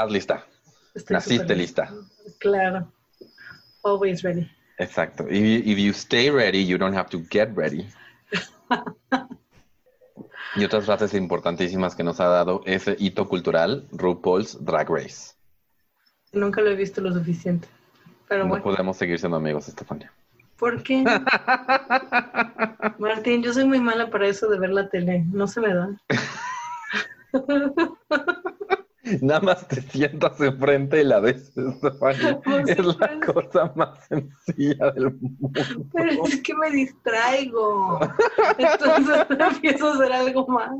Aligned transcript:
estás 0.00 0.12
lista. 0.12 0.46
Estoy 0.94 1.14
Naciste 1.14 1.54
lista. 1.54 1.92
Claro. 2.38 2.92
Always 3.82 4.22
ready. 4.22 4.50
Exacto. 4.78 5.26
If, 5.28 5.66
if 5.66 5.78
you 5.78 5.92
stay 5.92 6.30
ready, 6.30 6.64
you 6.64 6.78
don't 6.78 6.96
have 6.96 7.08
to 7.10 7.22
get 7.30 7.50
ready. 7.54 7.86
y 10.56 10.64
otras 10.64 10.86
frases 10.86 11.14
importantísimas 11.14 11.94
que 11.94 12.02
nos 12.02 12.20
ha 12.20 12.26
dado 12.26 12.62
ese 12.66 12.96
hito 12.98 13.28
cultural, 13.28 13.86
RuPaul's 13.92 14.64
Drag 14.64 14.88
Race. 14.88 15.34
Nunca 16.32 16.60
lo 16.60 16.70
he 16.70 16.76
visto 16.76 17.00
lo 17.00 17.12
suficiente. 17.12 17.68
Pero 18.28 18.44
no 18.44 18.50
bueno, 18.50 18.64
podemos 18.64 18.96
seguir 18.96 19.18
siendo 19.18 19.36
amigos, 19.36 19.68
Estefania. 19.68 20.12
¿por 20.60 20.82
qué? 20.82 21.02
Martín, 22.98 23.42
yo 23.42 23.52
soy 23.52 23.64
muy 23.64 23.80
mala 23.80 24.10
para 24.10 24.28
eso 24.28 24.48
de 24.48 24.58
ver 24.58 24.70
la 24.70 24.88
tele. 24.90 25.24
No 25.32 25.48
se 25.48 25.60
me 25.60 25.74
da. 25.74 25.88
Nada 29.22 29.40
más 29.40 29.66
te 29.68 29.80
sientas 29.82 30.40
enfrente 30.40 31.00
y 31.00 31.04
la 31.04 31.20
ves, 31.20 31.52
Es 32.66 32.78
la 32.98 33.20
cosa 33.20 33.72
más 33.74 34.06
sencilla 34.06 34.90
del 34.92 35.14
mundo. 35.14 35.50
Pero 35.92 36.24
es 36.26 36.42
que 36.42 36.54
me 36.54 36.70
distraigo. 36.70 38.00
Entonces 38.58 39.26
empiezo 39.54 39.88
a 39.88 39.94
hacer 39.94 40.12
algo 40.12 40.46
más. 40.48 40.70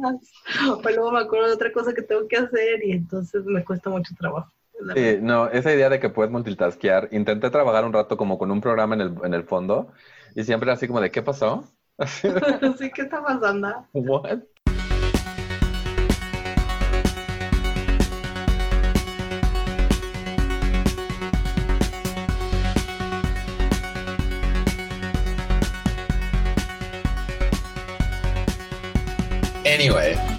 O 0.68 0.82
luego 0.82 1.12
me 1.12 1.20
acuerdo 1.20 1.48
de 1.48 1.54
otra 1.54 1.72
cosa 1.72 1.92
que 1.92 2.02
tengo 2.02 2.26
que 2.28 2.36
hacer 2.36 2.84
y 2.84 2.92
entonces 2.92 3.44
me 3.44 3.64
cuesta 3.64 3.90
mucho 3.90 4.14
trabajo. 4.18 4.50
Sí, 4.94 5.18
no, 5.20 5.48
esa 5.48 5.74
idea 5.74 5.90
de 5.90 6.00
que 6.00 6.08
puedes 6.08 6.32
multitaskear, 6.32 7.08
intenté 7.12 7.50
trabajar 7.50 7.84
un 7.84 7.92
rato 7.92 8.16
como 8.16 8.38
con 8.38 8.50
un 8.50 8.62
programa 8.62 8.94
en 8.94 9.00
el, 9.02 9.14
en 9.24 9.34
el 9.34 9.44
fondo 9.44 9.92
y 10.34 10.44
siempre 10.44 10.70
así 10.72 10.86
como 10.86 11.00
de, 11.00 11.10
¿qué 11.10 11.22
pasó? 11.22 11.64
Sí, 12.78 12.90
¿qué 12.94 13.02
está 13.02 13.22
pasando? 13.22 13.86
What? 13.92 14.40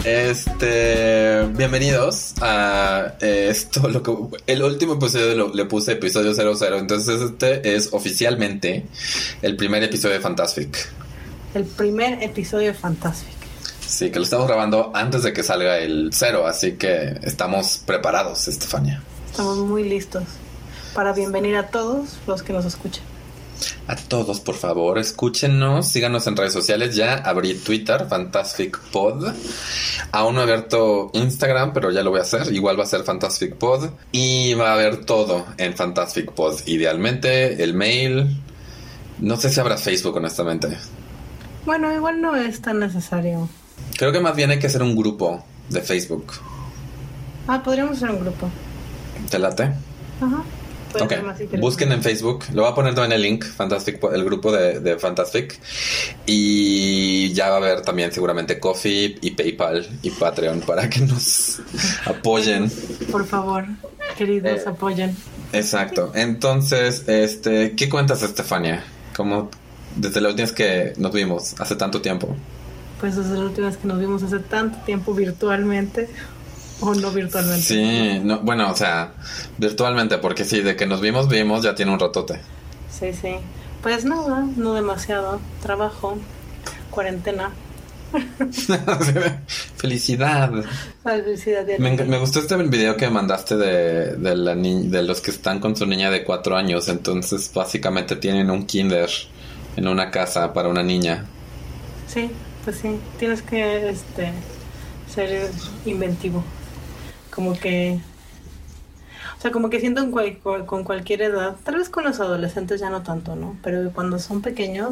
Este, 0.03 1.44
bienvenidos 1.55 2.33
a 2.41 3.13
eh, 3.21 3.47
esto, 3.49 3.88
lo 3.88 4.02
que, 4.02 4.11
el 4.47 4.63
último 4.63 4.94
episodio 4.95 5.35
lo- 5.35 5.53
le 5.53 5.66
puse 5.66 5.94
episodio 5.94 6.33
00, 6.33 6.77
entonces 6.80 7.21
este 7.21 7.75
es 7.75 7.89
oficialmente 7.91 8.85
el 9.41 9.55
primer 9.55 9.83
episodio 9.83 10.16
de 10.16 10.22
Fantastic. 10.22 10.75
El 11.53 11.66
primer 11.66 12.22
episodio 12.23 12.67
de 12.67 12.73
Fantastic. 12.73 13.29
Sí, 13.85 14.09
que 14.09 14.19
lo 14.19 14.23
estamos 14.23 14.47
grabando 14.47 14.91
antes 14.95 15.23
de 15.23 15.33
que 15.33 15.44
salga 15.44 15.77
el 15.77 16.09
cero, 16.13 16.47
así 16.47 16.73
que 16.73 17.19
estamos 17.23 17.81
preparados, 17.85 18.47
Estefania. 18.47 19.02
Estamos 19.29 19.57
muy 19.57 19.83
listos 19.88 20.23
para 20.94 21.13
bienvenir 21.13 21.55
a 21.57 21.67
todos 21.67 22.17
los 22.27 22.41
que 22.41 22.53
nos 22.53 22.66
escuchan. 22.66 23.03
A 23.92 23.95
todos, 23.97 24.39
por 24.39 24.56
favor, 24.56 24.97
escúchenos, 25.00 25.86
síganos 25.86 26.25
en 26.25 26.38
redes 26.38 26.53
sociales. 26.53 26.95
Ya 26.95 27.16
abrí 27.16 27.56
Twitter, 27.56 28.06
Fantastic 28.08 28.80
Pod. 28.89 29.34
Aún 30.14 30.36
no 30.36 30.39
he 30.39 30.44
abierto 30.44 31.11
Instagram, 31.11 31.73
pero 31.73 31.92
ya 31.92 32.02
lo 32.02 32.12
voy 32.12 32.19
a 32.19 32.22
hacer. 32.22 32.53
Igual 32.53 32.80
va 32.80 32.84
a 32.84 32.88
ser 32.88 33.03
Fantastic 33.03 33.56
Pod. 33.56 33.89
Y 34.14 34.53
va 34.53 34.69
a 34.69 34.73
haber 34.75 35.03
todo 35.03 35.45
en 35.58 35.75
Fantastic 35.75 36.31
Pod. 36.31 36.62
Idealmente, 36.67 37.62
el 37.62 37.73
mail. 37.73 38.42
No 39.19 39.36
sé 39.36 39.50
si 39.50 39.59
habrá 39.59 39.78
Facebook, 39.78 40.16
honestamente. 40.16 40.69
Bueno, 41.66 41.94
igual 41.94 42.22
no 42.22 42.34
es 42.38 42.62
tan 42.62 42.80
necesario. 42.80 43.50
Creo 43.97 44.14
que 44.14 44.22
más 44.22 44.38
bien 44.38 44.52
hay 44.52 44.59
que 44.59 44.67
hacer 44.67 44.84
un 44.84 44.95
grupo 44.95 45.44
de 45.67 45.81
Facebook. 45.81 46.31
Ah, 47.45 47.62
podríamos 47.62 47.97
hacer 47.97 48.12
un 48.12 48.22
grupo. 48.22 48.50
¿Te 49.30 49.38
late? 49.38 49.64
Ajá. 50.22 50.45
Puede 50.92 51.06
Ok, 51.06 51.09
ser 51.11 51.23
más 51.23 51.39
interesante. 51.42 51.61
busquen 51.61 51.92
en 51.92 52.02
Facebook, 52.03 52.45
lo 52.53 52.64
voy 52.64 52.72
a 52.72 52.75
poner 52.75 52.94
también 52.95 53.14
el 53.14 53.22
link, 53.22 53.45
Fantastic, 53.45 54.00
el 54.14 54.23
grupo 54.25 54.52
de, 54.52 54.80
de 54.80 54.97
Fantastic. 55.00 55.59
Y 56.25 57.34
ya 57.34 57.50
va 57.50 57.56
a 57.56 57.57
haber 57.57 57.81
también 57.81 58.12
seguramente 58.12 58.59
Coffee 58.59 59.18
y 59.22 59.31
PayPal 59.31 59.88
y 60.02 60.09
Patreon 60.12 60.62
para 60.62 60.90
que 60.90 61.02
nos 61.02 61.59
apoyen. 62.06 62.72
Por 63.12 63.25
favor, 63.25 63.66
queridos, 64.18 64.59
Eh. 64.59 64.63
apoyen. 64.68 65.16
Exacto. 65.53 66.12
Entonces, 66.16 67.03
este, 67.08 67.73
¿qué 67.75 67.90
cuentas, 67.90 68.22
Estefania? 68.23 68.84
Como 69.16 69.50
desde 69.96 70.22
la 70.22 70.29
última 70.29 70.46
vez 70.47 70.53
que 70.56 70.94
nos 70.97 71.12
vimos, 71.12 71.56
hace 71.59 71.75
tanto 71.75 72.02
tiempo. 72.02 72.35
Pues 73.02 73.16
desde 73.16 73.34
la 73.38 73.46
última 73.46 73.68
vez 73.68 73.78
que 73.78 73.88
nos 73.88 74.00
vimos 74.00 74.22
hace 74.23 74.40
tanto 74.40 74.78
tiempo 74.85 75.13
virtualmente 75.13 76.08
o 76.86 76.94
no 76.96 77.12
virtualmente. 77.12 77.62
Sí, 77.62 78.19
no, 78.24 78.40
bueno, 78.40 78.72
o 78.72 78.75
sea, 78.75 79.14
virtualmente, 79.58 80.18
porque 80.18 80.44
sí, 80.46 80.62
de 80.62 80.75
que 80.75 80.86
nos 80.86 81.02
vimos, 81.02 81.28
vimos, 81.30 81.64
ya 81.64 81.75
tiene 81.75 81.92
un 81.92 82.00
ratote. 82.00 82.40
Sí, 82.92 83.14
sí. 83.14 83.36
Pues 83.81 84.06
nada, 84.06 84.46
no 84.58 84.74
demasiado. 84.74 85.40
Trabajo, 85.62 86.18
cuarentena. 86.91 87.52
Felicidad. 89.78 90.52
Felicidad 91.03 91.66
de 91.66 91.80
Me, 91.80 91.91
me 91.96 92.18
gustó 92.20 92.40
este 92.40 92.56
video 92.58 92.97
que 92.97 93.09
mandaste 93.09 93.56
de, 93.56 94.16
de, 94.18 94.36
la 94.36 94.53
ni- 94.56 94.88
de 94.88 95.02
los 95.03 95.22
que 95.22 95.31
están 95.31 95.59
con 95.59 95.75
su 95.75 95.86
niña 95.86 96.12
de 96.12 96.24
cuatro 96.24 96.56
años. 96.58 96.88
Entonces, 96.90 97.52
básicamente 97.53 98.16
tienen 98.18 98.52
un 98.52 98.66
kinder 98.66 99.09
en 99.78 99.88
una 99.88 100.12
casa 100.12 100.53
para 100.53 100.68
una 100.70 100.84
niña. 100.84 101.25
Sí, 102.08 102.30
pues 102.64 102.78
sí. 102.78 102.97
Tienes 103.18 103.41
que 103.41 103.90
este, 103.90 104.31
ser 105.14 105.50
inventivo. 105.86 106.44
Como 107.34 107.58
que. 107.58 108.00
O 109.38 109.42
sea, 109.42 109.52
como 109.52 109.69
que 109.72 109.80
siento 109.80 110.02
en 110.02 110.12
cual- 110.12 110.38
cu- 110.38 110.66
con 110.66 110.84
cualquier 110.84 111.24
edad, 111.24 111.56
tal 111.64 111.78
vez 111.78 111.90
con 111.90 112.03
los 112.03 112.19
adolescentes 112.19 112.80
ya 112.80 112.90
no 112.92 113.02
tanto, 113.02 113.36
¿no? 113.36 113.58
Pero 113.64 113.92
cuando 113.92 114.19
son 114.19 114.42
pequeños, 114.42 114.92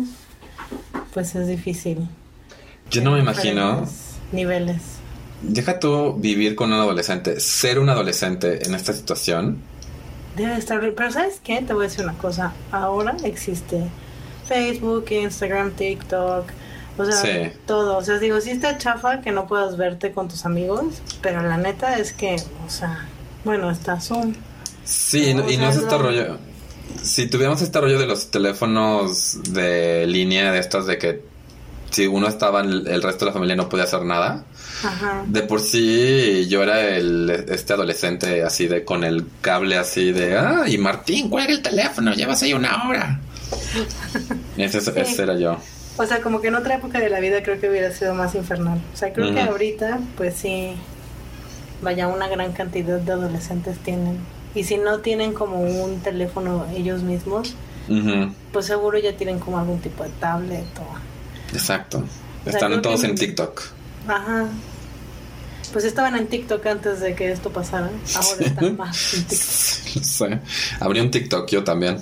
pues 1.13 1.35
es 1.35 1.47
difícil. 1.47 2.07
Yo 2.89 3.01
no 3.03 3.11
me 3.11 3.19
imagino. 3.19 3.85
Niveles. 4.31 4.81
Deja 5.41 5.79
tú 5.79 6.15
vivir 6.15 6.55
con 6.55 6.73
un 6.73 6.79
adolescente, 6.79 7.39
ser 7.39 7.79
un 7.79 7.89
adolescente 7.89 8.65
en 8.65 8.73
esta 8.73 8.93
situación. 8.93 9.57
Debe 10.35 10.55
estar 10.57 10.79
bien. 10.81 10.93
Pero 10.95 11.11
¿sabes 11.11 11.39
qué? 11.43 11.61
Te 11.61 11.73
voy 11.73 11.85
a 11.85 11.89
decir 11.89 12.03
una 12.03 12.17
cosa. 12.17 12.53
Ahora 12.71 13.15
existe 13.23 13.83
Facebook, 14.47 15.05
Instagram, 15.11 15.71
TikTok. 15.71 16.45
O 16.99 17.05
sea, 17.05 17.21
Sí. 17.21 17.51
todo. 17.65 17.97
O 17.97 18.03
sea, 18.03 18.17
digo, 18.19 18.39
sí 18.41 18.51
está 18.51 18.77
chafa 18.77 19.21
que 19.21 19.31
no 19.31 19.47
puedas 19.47 19.77
verte 19.77 20.11
con 20.11 20.27
tus 20.27 20.45
amigos. 20.45 21.01
Pero 21.21 21.41
la 21.41 21.57
neta 21.57 21.97
es 21.97 22.13
que, 22.13 22.35
o 22.65 22.69
sea, 22.69 23.07
bueno, 23.43 23.71
está 23.71 23.99
Zoom. 24.01 24.33
Sí, 24.83 25.33
No, 25.33 25.49
y 25.49 25.57
no 25.57 25.69
es 25.69 25.77
este 25.77 25.97
rollo. 25.97 26.37
Si 27.01 27.27
tuviéramos 27.27 27.61
este 27.61 27.79
rollo 27.79 27.99
de 27.99 28.07
los 28.07 28.31
teléfonos 28.31 29.37
de 29.53 30.05
línea, 30.07 30.51
de 30.51 30.59
estos 30.59 30.87
de 30.87 30.97
que 30.97 31.23
si 31.91 32.07
uno 32.07 32.27
estaba, 32.27 32.61
el, 32.61 32.87
el 32.87 33.01
resto 33.01 33.25
de 33.25 33.25
la 33.27 33.33
familia 33.33 33.55
no 33.55 33.69
podía 33.69 33.85
hacer 33.85 34.03
nada. 34.03 34.43
Ajá. 34.83 35.23
De 35.27 35.41
por 35.43 35.59
sí 35.61 36.47
yo 36.49 36.63
era 36.63 36.87
el 36.89 37.29
este 37.49 37.73
adolescente 37.73 38.43
así 38.43 38.67
de 38.67 38.83
con 38.85 39.03
el 39.03 39.25
cable 39.41 39.77
así 39.77 40.11
de 40.13 40.37
ah 40.37 40.63
y 40.67 40.77
Martín 40.77 41.29
cuelga 41.29 41.51
el 41.51 41.61
teléfono 41.61 42.13
llevas 42.13 42.41
ahí 42.43 42.53
una 42.53 42.87
hora 42.87 43.19
ese, 44.57 44.77
ese 44.77 45.21
era 45.23 45.37
yo 45.37 45.57
O 45.97 46.05
sea, 46.05 46.21
como 46.21 46.39
que 46.41 46.47
en 46.47 46.55
otra 46.55 46.75
época 46.75 46.99
de 46.99 47.09
la 47.09 47.19
vida 47.19 47.43
creo 47.43 47.59
que 47.59 47.69
hubiera 47.69 47.91
sido 47.91 48.13
más 48.15 48.33
infernal. 48.35 48.79
O 48.93 48.97
sea, 48.97 49.11
creo 49.11 49.33
que 49.33 49.41
ahorita, 49.41 49.99
pues 50.15 50.35
sí, 50.35 50.73
vaya, 51.81 52.07
una 52.07 52.27
gran 52.29 52.53
cantidad 52.53 52.99
de 52.99 53.11
adolescentes 53.11 53.77
tienen. 53.79 54.17
Y 54.55 54.63
si 54.63 54.77
no 54.77 54.99
tienen 54.99 55.33
como 55.33 55.59
un 55.61 55.99
teléfono 55.99 56.65
ellos 56.73 57.01
mismos, 57.03 57.53
pues 58.53 58.65
seguro 58.65 58.97
ya 58.99 59.13
tienen 59.17 59.39
como 59.39 59.59
algún 59.59 59.79
tipo 59.79 60.03
de 60.03 60.09
tablet 60.11 60.63
o... 60.79 61.53
exacto 61.55 61.97
O 61.99 62.43
sea, 62.43 62.53
están 62.53 62.81
todos 62.83 63.01
que- 63.01 63.07
en 63.07 63.15
TikTok 63.15 63.61
Ajá. 64.07 64.45
Pues 65.73 65.85
estaban 65.85 66.15
en 66.15 66.27
TikTok 66.27 66.65
antes 66.67 66.99
de 66.99 67.13
que 67.15 67.31
esto 67.31 67.49
pasara. 67.51 67.89
Ahora 68.15 68.45
están 68.45 68.77
más 68.77 69.13
en 69.15 69.23
TikTok. 69.25 70.03
Sé. 70.03 70.39
abrí 70.79 70.99
un 70.99 71.11
TikTok 71.11 71.49
yo 71.49 71.63
también 71.63 71.97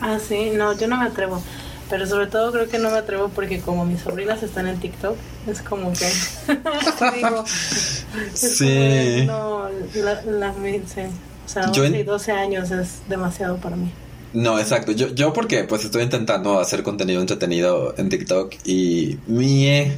Ah, 0.00 0.18
sí, 0.18 0.50
no, 0.54 0.76
yo 0.78 0.86
no 0.88 0.96
me 0.98 1.06
atrevo. 1.06 1.42
Pero 1.88 2.04
sobre 2.06 2.26
todo 2.26 2.50
creo 2.52 2.68
que 2.68 2.78
no 2.78 2.90
me 2.90 2.98
atrevo 2.98 3.28
porque 3.28 3.60
como 3.60 3.84
mis 3.84 4.00
sobrinas 4.00 4.42
están 4.42 4.66
en 4.66 4.80
TikTok, 4.80 5.16
es 5.46 5.62
como 5.62 5.92
que... 5.92 6.06
digo, 7.16 7.44
es 7.44 8.08
Sí. 8.34 8.66
de, 8.66 9.24
no, 9.26 9.68
la, 9.94 10.22
la. 10.22 10.50
O 10.50 11.48
sea, 11.48 11.70
Yo 11.72 11.82
11 11.84 11.96
y 11.96 12.00
en- 12.00 12.06
12 12.06 12.32
años 12.32 12.70
es 12.72 12.88
demasiado 13.08 13.56
para 13.58 13.76
mí. 13.76 13.88
no 14.32 14.58
exacto 14.58 14.90
yo 14.92 15.08
yo 15.14 15.32
porque 15.32 15.62
pues 15.64 15.84
estoy 15.84 16.02
intentando 16.02 16.58
hacer 16.58 16.82
contenido 16.82 17.20
entretenido 17.20 17.94
en 17.96 18.08
TikTok 18.08 18.52
y 18.64 19.18
mie 19.28 19.94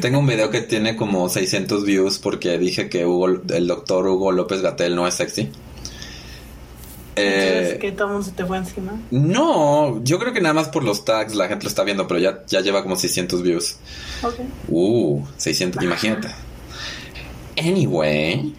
tengo 0.00 0.18
un 0.20 0.26
video 0.26 0.50
que 0.50 0.62
tiene 0.62 0.96
como 0.96 1.28
600 1.28 1.84
views 1.84 2.18
porque 2.18 2.56
dije 2.58 2.88
que 2.88 3.04
Hugo, 3.04 3.26
el 3.28 3.66
doctor 3.66 4.06
Hugo 4.06 4.32
López 4.32 4.62
Gatel 4.62 4.94
no 4.96 5.06
es 5.06 5.14
sexy 5.14 5.50
Eh, 7.22 7.78
que 7.80 7.92
todo 7.92 8.08
el 8.08 8.12
mundo 8.14 8.26
se 8.26 8.32
te 8.32 8.44
fue 8.44 8.58
encima. 8.58 8.92
No, 9.10 10.02
yo 10.04 10.18
creo 10.18 10.32
que 10.32 10.40
nada 10.40 10.54
más 10.54 10.68
por 10.68 10.84
los 10.84 11.04
tags 11.04 11.34
la 11.34 11.48
gente 11.48 11.64
lo 11.64 11.68
está 11.68 11.84
viendo, 11.84 12.06
pero 12.06 12.20
ya, 12.20 12.42
ya 12.46 12.60
lleva 12.60 12.82
como 12.82 12.96
600 12.96 13.42
views. 13.42 13.76
Ok. 14.22 14.34
Uh, 14.68 15.22
600, 15.36 15.82
imagínate. 15.82 16.28
Anyway, 17.58 18.54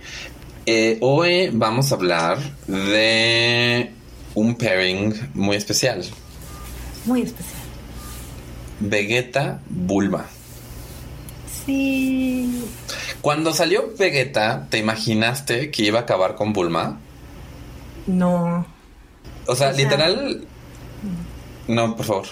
Eh, 0.66 0.98
hoy 1.02 1.50
vamos 1.52 1.92
a 1.92 1.96
hablar 1.96 2.38
de 2.68 3.92
un 4.36 4.56
pairing 4.56 5.30
muy 5.34 5.56
especial. 5.56 6.04
Muy 7.06 7.24
especial. 7.24 7.62
Vegeta 8.80 9.60
Bulma. 9.68 10.28
Sí. 11.66 12.64
Cuando 13.22 13.54
salió 13.54 13.92
Vegeta, 13.98 14.68
¿te 14.70 14.78
imaginaste 14.78 15.72
que 15.72 15.84
iba 15.84 16.00
a 16.00 16.02
acabar 16.04 16.36
con 16.36 16.54
Bulma? 16.54 17.00
No. 18.08 18.66
O 19.48 19.56
sea, 19.56 19.70
O 19.70 19.74
sea- 19.74 19.84
literal. 19.84 20.42
No, 21.68 21.96
por 21.96 22.06
favor. 22.06 22.26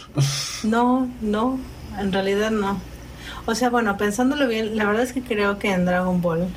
No, 0.63 1.10
no. 1.21 1.60
En 1.98 2.12
realidad 2.12 2.51
no. 2.51 2.80
O 3.45 3.56
sea, 3.56 3.69
bueno, 3.69 3.98
pensándolo 3.98 4.48
bien, 4.48 4.75
la 4.77 4.86
verdad 4.86 5.04
es 5.04 5.13
que 5.13 5.21
creo 5.24 5.60
que 5.60 5.71
en 5.71 5.86
Dragon 5.86 6.21
Ball 6.21 6.48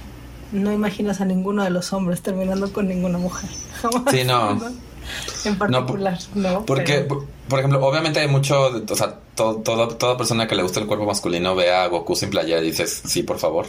no 0.52 0.72
imaginas 0.72 1.20
a 1.20 1.24
ninguno 1.24 1.62
de 1.64 1.70
los 1.70 1.92
hombres 1.92 2.22
terminando 2.22 2.72
con 2.72 2.88
ninguna 2.88 3.18
mujer. 3.18 3.48
Jamás. 3.82 4.04
Sí, 4.14 4.24
no. 4.24 4.58
En 5.44 5.56
particular, 5.58 6.18
no. 6.34 6.64
Porque, 6.64 7.04
pero- 7.08 7.26
por, 7.48 7.58
ejemplo, 7.58 7.84
obviamente 7.84 8.20
hay 8.20 8.28
mucho, 8.28 8.70
o 8.88 8.94
sea, 8.94 9.14
to- 9.34 9.56
todo- 9.64 9.88
toda 9.88 10.16
persona 10.16 10.46
que 10.46 10.54
le 10.54 10.62
gusta 10.62 10.80
el 10.80 10.86
cuerpo 10.86 11.04
masculino 11.04 11.54
ve 11.54 11.72
a 11.72 11.86
Goku 11.88 12.14
sin 12.16 12.30
playera 12.30 12.60
y 12.62 12.66
dices, 12.66 13.02
sí, 13.04 13.22
por 13.22 13.38
favor. 13.38 13.66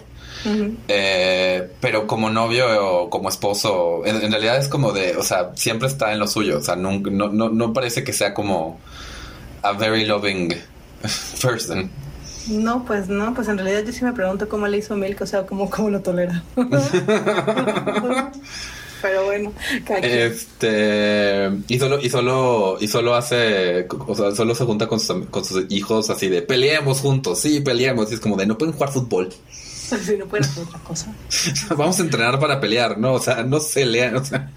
Eh, 0.88 1.70
pero 1.80 2.06
como 2.08 2.30
novio 2.30 2.66
o 2.86 3.10
como 3.10 3.30
esposo, 3.30 4.06
en, 4.06 4.18
en 4.24 4.32
realidad 4.32 4.58
es 4.58 4.68
como 4.68 4.92
de, 4.92 5.16
o 5.18 5.24
sea, 5.24 5.52
siempre 5.56 5.88
está 5.88 6.12
en 6.14 6.20
lo 6.20 6.28
suyo, 6.28 6.60
o 6.60 6.62
sea, 6.64 6.76
nunca- 6.76 7.10
no, 7.12 7.30
no, 7.30 7.50
no 7.50 7.74
parece 7.74 8.04
que 8.04 8.14
sea 8.14 8.34
como 8.34 8.80
a 9.62 9.72
very 9.74 10.06
loving 10.06 10.54
person. 11.42 11.90
No, 12.50 12.84
pues 12.84 13.08
no, 13.08 13.34
pues 13.34 13.48
en 13.48 13.58
realidad 13.58 13.84
yo 13.86 13.94
sí 13.94 14.04
me 14.04 14.12
pregunto 14.12 14.50
cómo 14.50 14.68
le 14.68 14.78
hizo 14.78 14.96
Milk, 14.98 15.22
o 15.22 15.26
sea, 15.26 15.46
cómo, 15.46 15.70
cómo 15.70 15.90
lo 15.90 16.02
tolera. 16.02 16.44
Pero 19.04 19.26
bueno. 19.26 19.52
Este 20.02 21.52
y 21.68 21.78
solo 21.78 22.00
y 22.00 22.10
solo 22.10 22.78
y 22.80 22.88
solo 22.88 23.16
hace, 23.16 23.86
o 23.90 24.16
sea, 24.16 24.32
solo 24.34 24.56
se 24.56 24.64
junta 24.64 24.88
con 24.88 25.02
sus, 25.02 25.26
con 25.28 25.44
sus 25.44 25.66
hijos 25.70 26.10
así 26.10 26.30
de 26.30 26.42
peleemos 26.42 27.02
juntos, 27.02 27.40
sí, 27.40 27.60
peleemos, 27.60 28.10
y 28.10 28.16
es 28.16 28.22
como 28.22 28.38
de 28.38 28.46
no 28.46 28.58
pueden 28.58 28.74
jugar 28.74 28.94
fútbol. 28.94 29.30
si 29.50 30.16
no 30.16 30.26
pueden 30.26 30.46
hacer 30.46 30.64
otra 30.64 30.80
cosa. 30.80 31.14
Vamos 31.78 32.00
a 32.00 32.04
entrenar 32.04 32.40
para 32.40 32.62
pelear, 32.62 32.98
no, 32.98 33.16
o 33.16 33.20
sea, 33.20 33.44
no 33.44 33.60
se 33.60 33.86
lean, 33.86 34.16
o 34.16 34.24
sea, 34.24 34.50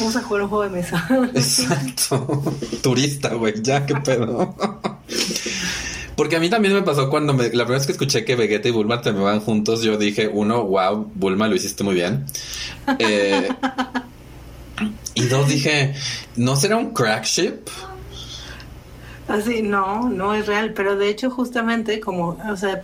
Vamos 0.00 0.16
a 0.16 0.22
jugar 0.22 0.42
un 0.42 0.48
juego 0.48 0.64
de 0.64 0.70
mesa. 0.70 1.08
exacto. 1.32 2.42
Turista, 2.82 3.34
güey, 3.34 3.54
ya 3.62 3.86
qué 3.86 3.94
pedo. 3.94 4.56
Porque 6.20 6.36
a 6.36 6.38
mí 6.38 6.50
también 6.50 6.74
me 6.74 6.82
pasó 6.82 7.08
cuando 7.08 7.32
me- 7.32 7.44
la 7.44 7.64
primera 7.64 7.78
vez 7.78 7.86
que 7.86 7.92
escuché 7.92 8.26
que 8.26 8.36
Vegeta 8.36 8.68
y 8.68 8.72
Bulma 8.72 9.00
terminaban 9.00 9.40
juntos, 9.40 9.80
yo 9.80 9.96
dije, 9.96 10.28
uno, 10.28 10.62
wow, 10.64 11.10
Bulma 11.14 11.48
lo 11.48 11.54
hiciste 11.54 11.82
muy 11.82 11.94
bien. 11.94 12.26
Eh, 12.98 13.48
y 15.14 15.22
dos, 15.28 15.48
dije, 15.48 15.94
¿no 16.36 16.56
será 16.56 16.76
un 16.76 16.92
crack 16.92 17.24
ship? 17.24 17.54
Así, 19.28 19.62
no, 19.62 20.10
no 20.10 20.34
es 20.34 20.46
real, 20.46 20.74
pero 20.74 20.94
de 20.96 21.08
hecho 21.08 21.30
justamente 21.30 22.00
como, 22.00 22.36
o 22.50 22.56
sea, 22.58 22.82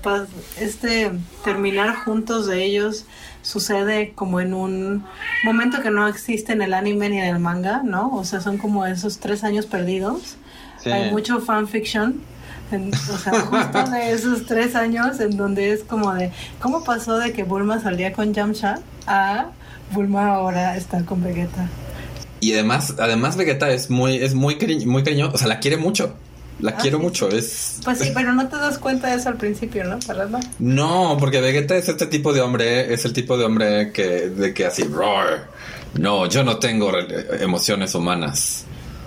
este 0.58 1.10
terminar 1.44 1.94
juntos 1.94 2.46
de 2.46 2.64
ellos 2.64 3.04
sucede 3.42 4.12
como 4.14 4.40
en 4.40 4.54
un 4.54 5.04
momento 5.44 5.82
que 5.82 5.90
no 5.90 6.08
existe 6.08 6.54
en 6.54 6.62
el 6.62 6.72
anime 6.72 7.10
ni 7.10 7.18
en 7.18 7.24
el 7.34 7.38
manga, 7.38 7.82
¿no? 7.84 8.14
O 8.16 8.24
sea, 8.24 8.40
son 8.40 8.56
como 8.56 8.86
esos 8.86 9.18
tres 9.18 9.44
años 9.44 9.66
perdidos. 9.66 10.36
Sí. 10.82 10.90
Hay 10.90 11.10
mucho 11.10 11.40
fanfiction, 11.42 12.22
en- 12.72 12.92
o 12.94 13.18
sea, 13.18 13.32
justo 13.40 13.90
de 13.90 14.10
esos 14.12 14.46
tres 14.46 14.74
años 14.74 15.20
en 15.20 15.36
donde 15.36 15.72
es 15.72 15.82
como 15.84 16.12
de, 16.14 16.30
¿cómo 16.60 16.84
pasó 16.84 17.18
de 17.18 17.32
que 17.32 17.42
Bulma 17.44 17.80
salía 17.80 18.12
con 18.12 18.32
Yamcha 18.34 18.80
a 19.06 19.46
Bulma 19.92 20.28
ahora 20.34 20.76
está 20.76 21.04
con 21.04 21.22
Vegeta? 21.22 21.68
Y 22.40 22.52
además, 22.52 22.94
además 22.98 23.36
Vegeta 23.36 23.70
es 23.70 23.88
muy, 23.90 24.16
es 24.16 24.34
muy, 24.34 24.56
cari- 24.56 24.84
muy 24.86 25.02
cariñoso, 25.02 25.32
o 25.34 25.38
sea, 25.38 25.48
la 25.48 25.58
quiere 25.60 25.76
mucho. 25.76 26.14
La 26.58 26.70
Ah, 26.70 26.76
quiero 26.80 26.96
sí. 26.98 27.04
mucho, 27.04 27.28
es... 27.28 27.80
Pues 27.84 27.98
sí, 27.98 28.12
pero 28.14 28.32
no 28.32 28.48
te 28.48 28.56
das 28.56 28.78
cuenta 28.78 29.08
de 29.08 29.16
eso 29.16 29.28
al 29.28 29.36
principio, 29.36 29.84
¿no? 29.84 29.98
Para 30.06 30.24
nada. 30.24 30.40
No, 30.58 31.16
porque 31.20 31.40
Vegeta 31.42 31.76
es 31.76 31.86
este 31.88 32.06
tipo 32.06 32.32
de 32.32 32.40
hombre, 32.40 32.94
es 32.94 33.04
el 33.04 33.12
tipo 33.12 33.36
de 33.36 33.44
hombre 33.44 33.92
que, 33.92 34.30
de 34.30 34.54
que 34.54 34.64
así, 34.64 34.82
roar. 34.84 35.50
No, 35.98 36.24
yo 36.26 36.44
no 36.44 36.56
tengo 36.58 36.90
emociones 37.40 37.94
humanas. 37.94 38.64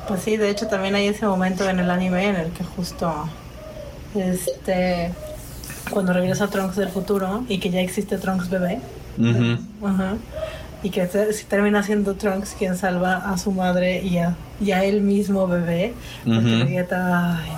Pues 0.08 0.22
sí, 0.22 0.38
de 0.38 0.50
hecho 0.50 0.68
también 0.68 0.94
hay 0.94 1.08
ese 1.08 1.26
momento 1.26 1.68
en 1.68 1.80
el 1.80 1.90
anime 1.90 2.28
en 2.30 2.36
el 2.36 2.52
que 2.52 2.64
justo 2.64 3.28
este 4.16 5.12
cuando 5.92 6.14
regresa 6.14 6.48
Trunks 6.48 6.76
del 6.76 6.90
futuro 6.90 7.44
y 7.50 7.60
que 7.60 7.70
ya 7.70 7.82
existe 7.82 8.18
Trunks 8.18 8.50
bebé. 8.50 8.80
Y 10.82 10.92
que 10.92 11.08
se 11.08 11.44
termina 11.44 11.84
siendo 11.84 12.16
Trunks 12.16 12.56
quien 12.58 12.78
salva 12.78 13.18
a 13.18 13.38
su 13.38 13.52
madre 13.52 14.02
y 14.02 14.18
a, 14.18 14.36
y 14.62 14.72
a 14.72 14.84
él 14.86 15.02
mismo 15.02 15.46
bebé. 15.48 15.94
Porque. 16.24 16.64
Vegeta, 16.64 17.38
ay, 17.40 17.50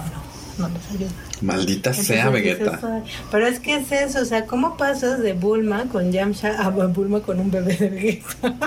no, 0.57 0.67
no 0.67 0.73
les 0.73 0.89
ayuda. 0.89 1.11
Maldita 1.41 1.93
sea 1.93 2.29
Vegeta. 2.29 2.79
Pero 3.29 3.45
es 3.47 3.59
que 3.59 3.75
es 3.75 3.91
eso, 3.91 4.21
o 4.21 4.25
sea, 4.25 4.45
¿cómo 4.45 4.75
pasas 4.77 5.19
de 5.21 5.33
Bulma 5.33 5.85
con 5.91 6.11
Yamcha 6.11 6.63
a 6.63 6.69
Bulma 6.69 7.19
con 7.21 7.39
un 7.39 7.51
bebé 7.51 7.75
de 7.77 7.89
Vegeta? 7.89 8.53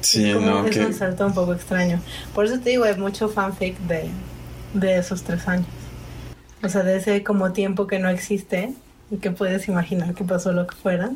Sí, 0.00 0.28
Es 0.28 0.34
como- 0.36 0.46
no, 0.46 0.66
es 0.66 0.76
que... 0.76 0.84
un 0.84 0.92
salto 0.92 1.26
un 1.26 1.32
poco 1.32 1.54
extraño. 1.54 1.98
Por 2.34 2.44
eso 2.44 2.58
te 2.60 2.68
digo, 2.70 2.84
hay 2.84 2.94
mucho 2.96 3.28
fanfic 3.30 3.78
de, 3.88 4.04
de 4.74 4.98
esos 4.98 5.22
tres 5.22 5.48
años. 5.48 5.66
O 6.64 6.68
sea, 6.68 6.82
de 6.82 6.96
ese 6.96 7.22
como 7.22 7.52
tiempo 7.52 7.86
que 7.86 7.98
no 7.98 8.08
existe 8.08 8.72
y 9.10 9.18
que 9.18 9.30
puedes 9.30 9.68
imaginar 9.68 10.14
que 10.14 10.24
pasó 10.24 10.52
lo 10.52 10.66
que 10.66 10.74
fuera. 10.74 11.10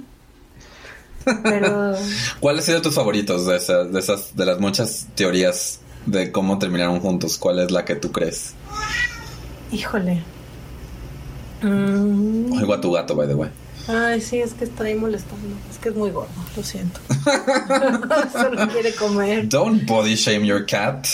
Pero 1.42 1.94
¿Cuáles 2.40 2.64
han 2.64 2.66
sido 2.66 2.82
tus 2.82 2.94
favoritos 2.94 3.46
de 3.46 3.56
esas, 3.56 3.92
de 3.92 3.98
esas, 3.98 4.36
de 4.36 4.46
las 4.46 4.60
muchas 4.60 5.08
teorías 5.14 5.80
de 6.06 6.30
cómo 6.32 6.58
terminaron 6.58 7.00
juntos? 7.00 7.38
¿Cuál 7.38 7.60
es 7.60 7.70
la 7.70 7.84
que 7.84 7.96
tú 7.96 8.12
crees? 8.12 8.54
Híjole. 9.72 10.22
Mm, 11.62 12.52
Oigo 12.52 12.74
a 12.74 12.80
tu 12.80 12.92
gato, 12.92 13.14
by 13.16 13.26
the 13.26 13.34
way. 13.34 13.50
Ay, 13.88 14.20
sí, 14.20 14.38
es 14.38 14.52
que 14.52 14.64
está 14.64 14.84
ahí 14.84 14.94
molestando. 14.94 15.56
Es 15.70 15.78
que 15.78 15.88
es 15.88 15.94
muy 15.94 16.10
gordo, 16.10 16.28
lo 16.56 16.62
siento. 16.62 17.00
Solo 18.32 18.68
quiere 18.68 18.94
comer. 18.94 19.48
Don't 19.48 19.86
body 19.86 20.14
shame 20.14 20.46
your 20.46 20.64
cat. 20.66 21.06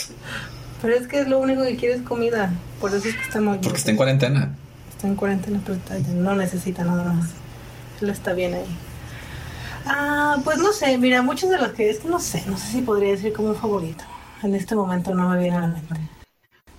Pero 0.84 0.96
es 0.96 1.06
que 1.06 1.20
es 1.20 1.28
lo 1.28 1.38
único 1.38 1.62
que 1.62 1.76
quiere 1.76 1.94
es 1.94 2.02
comida. 2.02 2.52
Por 2.78 2.94
eso 2.94 3.08
es 3.08 3.14
que 3.16 3.22
está 3.22 3.40
muy 3.40 3.56
Porque 3.56 3.78
está 3.78 3.90
en 3.90 3.96
cuarentena. 3.96 4.54
Está 4.90 5.08
en 5.08 5.14
cuarentena, 5.14 5.58
pero 5.64 5.78
está- 5.78 5.98
no 6.12 6.34
necesita 6.34 6.84
nada 6.84 7.10
más. 7.10 7.31
Él 8.02 8.10
está 8.10 8.34
bien 8.34 8.52
ahí. 8.52 8.66
Ah, 9.86 10.36
pues 10.44 10.58
no 10.58 10.72
sé, 10.75 10.98
mira, 10.98 11.22
muchos 11.22 11.48
de 11.48 11.56
los 11.56 11.69
que 11.72 11.88
es 11.88 12.00
que 12.00 12.08
no 12.08 12.19
sé, 12.19 12.44
no 12.48 12.58
sé 12.58 12.66
si 12.70 12.82
podría 12.82 13.12
decir 13.12 13.32
como 13.32 13.48
un 13.48 13.56
favorito. 13.56 14.05
En 14.43 14.55
este 14.55 14.74
momento 14.74 15.14
no 15.14 15.31
me 15.31 15.38
viene 15.38 15.56
a 15.56 15.60
la 15.62 15.67
mente. 15.69 15.94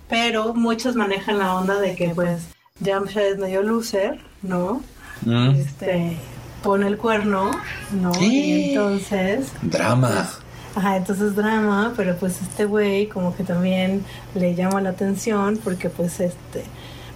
Pero 0.08 0.54
muchos 0.54 0.94
manejan 0.94 1.38
la 1.38 1.54
onda 1.56 1.80
de 1.80 1.96
que 1.96 2.10
pues 2.10 2.42
Yamcha 2.78 3.22
es 3.22 3.38
medio 3.38 3.62
loser, 3.62 4.20
¿no? 4.42 4.82
Mm. 5.22 5.50
Este 5.56 6.16
pone 6.62 6.86
el 6.86 6.96
cuerno, 6.96 7.50
¿no? 7.90 8.12
¿Qué? 8.12 8.24
Y 8.24 8.68
entonces 8.70 9.48
Drama. 9.62 10.28
Ajá, 10.76 10.96
entonces 10.98 11.34
drama, 11.34 11.94
pero 11.96 12.16
pues 12.16 12.40
este 12.42 12.66
güey 12.66 13.06
como 13.08 13.34
que 13.34 13.42
también 13.44 14.04
le 14.34 14.54
llama 14.54 14.80
la 14.82 14.90
atención 14.90 15.58
porque 15.64 15.88
pues 15.90 16.20
este, 16.20 16.62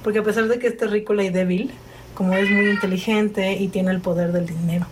porque 0.03 0.19
a 0.21 0.23
pesar 0.23 0.49
de 0.49 0.59
que 0.59 0.67
es 0.69 0.77
terrícola 0.79 1.23
y 1.25 1.29
débil, 1.31 1.71
como 2.15 2.33
es 2.35 2.51
muy 2.51 2.71
inteligente 2.71 3.53
y 3.53 3.69
tiene 3.69 3.91
el 3.93 4.01
poder 4.01 4.33
del 4.33 4.47
dinero, 4.47 4.87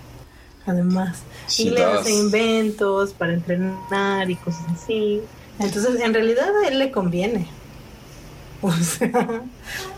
además. 0.67 1.23
Y 1.59 1.71
le 1.71 1.83
hace 1.85 2.13
inventos 2.13 3.15
para 3.15 3.33
entrenar 3.33 4.31
y 4.31 4.37
cosas 4.37 4.65
así. 4.71 5.23
Entonces, 5.59 6.01
en 6.03 6.13
realidad 6.15 6.51
a 6.65 6.69
él 6.69 6.79
le 6.79 6.91
conviene. 6.91 7.49
O 8.61 8.73
sea, 8.73 9.43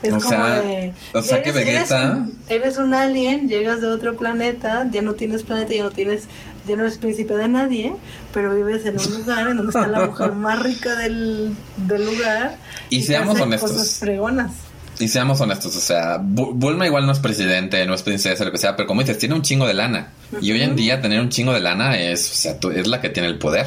es 0.03 0.13
O 0.13 0.19
como 0.19 0.29
sea, 0.29 0.61
de... 0.61 0.93
o 1.15 1.23
sea 1.23 1.43
que 1.43 1.51
Vegeta- 1.51 2.17
un- 2.19 2.39
eres 2.47 2.77
un 2.77 2.93
alien, 2.93 3.49
llegas 3.49 3.81
de 3.81 3.87
otro 3.87 4.17
planeta, 4.19 4.87
ya 4.93 5.01
no 5.01 5.15
tienes 5.15 5.45
planeta, 5.45 5.73
ya 5.73 5.83
no 5.85 5.91
tienes, 5.91 6.25
ya 6.67 6.77
no 6.77 6.83
eres 6.83 6.99
príncipe 6.99 7.35
de 7.37 7.49
nadie, 7.49 7.95
pero 8.33 8.55
vives 8.55 8.85
en 8.87 8.99
un 8.99 9.15
lugar 9.21 9.49
en 9.49 9.57
donde 9.57 9.71
está 9.71 9.87
la 9.87 10.07
mujer 10.07 10.33
más 10.33 10.63
rica 10.63 10.95
del, 10.97 11.55
del 11.77 12.05
lugar. 12.07 12.57
Y 12.91 13.03
seamos 13.03 13.41
honestos. 13.41 13.71
Cosas 13.73 13.95
fregonas. 13.97 14.53
Y 14.99 15.09
seamos 15.09 15.41
honestos, 15.41 15.75
o 15.77 15.81
sea, 15.81 16.19
Bu- 16.19 16.53
Bulma 16.53 16.85
igual 16.87 17.07
no 17.07 17.13
es 17.13 17.21
presidente, 17.21 17.87
no 17.87 17.95
es 17.95 18.03
princesa, 18.03 18.45
lo 18.45 18.53
que 18.53 18.59
sea, 18.59 18.77
pero 18.77 18.87
como 18.87 19.01
dices, 19.01 19.17
tiene 19.17 19.35
un 19.35 19.41
chingo 19.41 19.67
de 19.67 19.73
lana. 19.73 20.09
Y 20.43 20.53
hoy 20.53 20.61
en 20.61 20.77
día 20.77 21.01
tener 21.01 21.21
un 21.21 21.31
chingo 21.31 21.55
de 21.55 21.61
lana 21.61 21.99
es, 21.99 22.31
o 22.31 22.35
sea, 22.35 22.61
tú- 22.61 22.71
es 22.71 22.87
la 22.87 23.01
que 23.01 23.09
tiene 23.09 23.29
el 23.29 23.39
poder. 23.39 23.67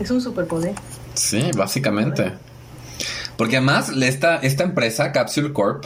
Es 0.00 0.10
un 0.10 0.20
superpoder. 0.22 0.72
Sí, 1.12 1.50
básicamente. 1.54 2.32
Porque 3.36 3.58
además, 3.58 3.90
esta, 3.90 4.36
esta 4.36 4.64
empresa, 4.64 5.12
Capsule 5.12 5.52
Corp, 5.52 5.84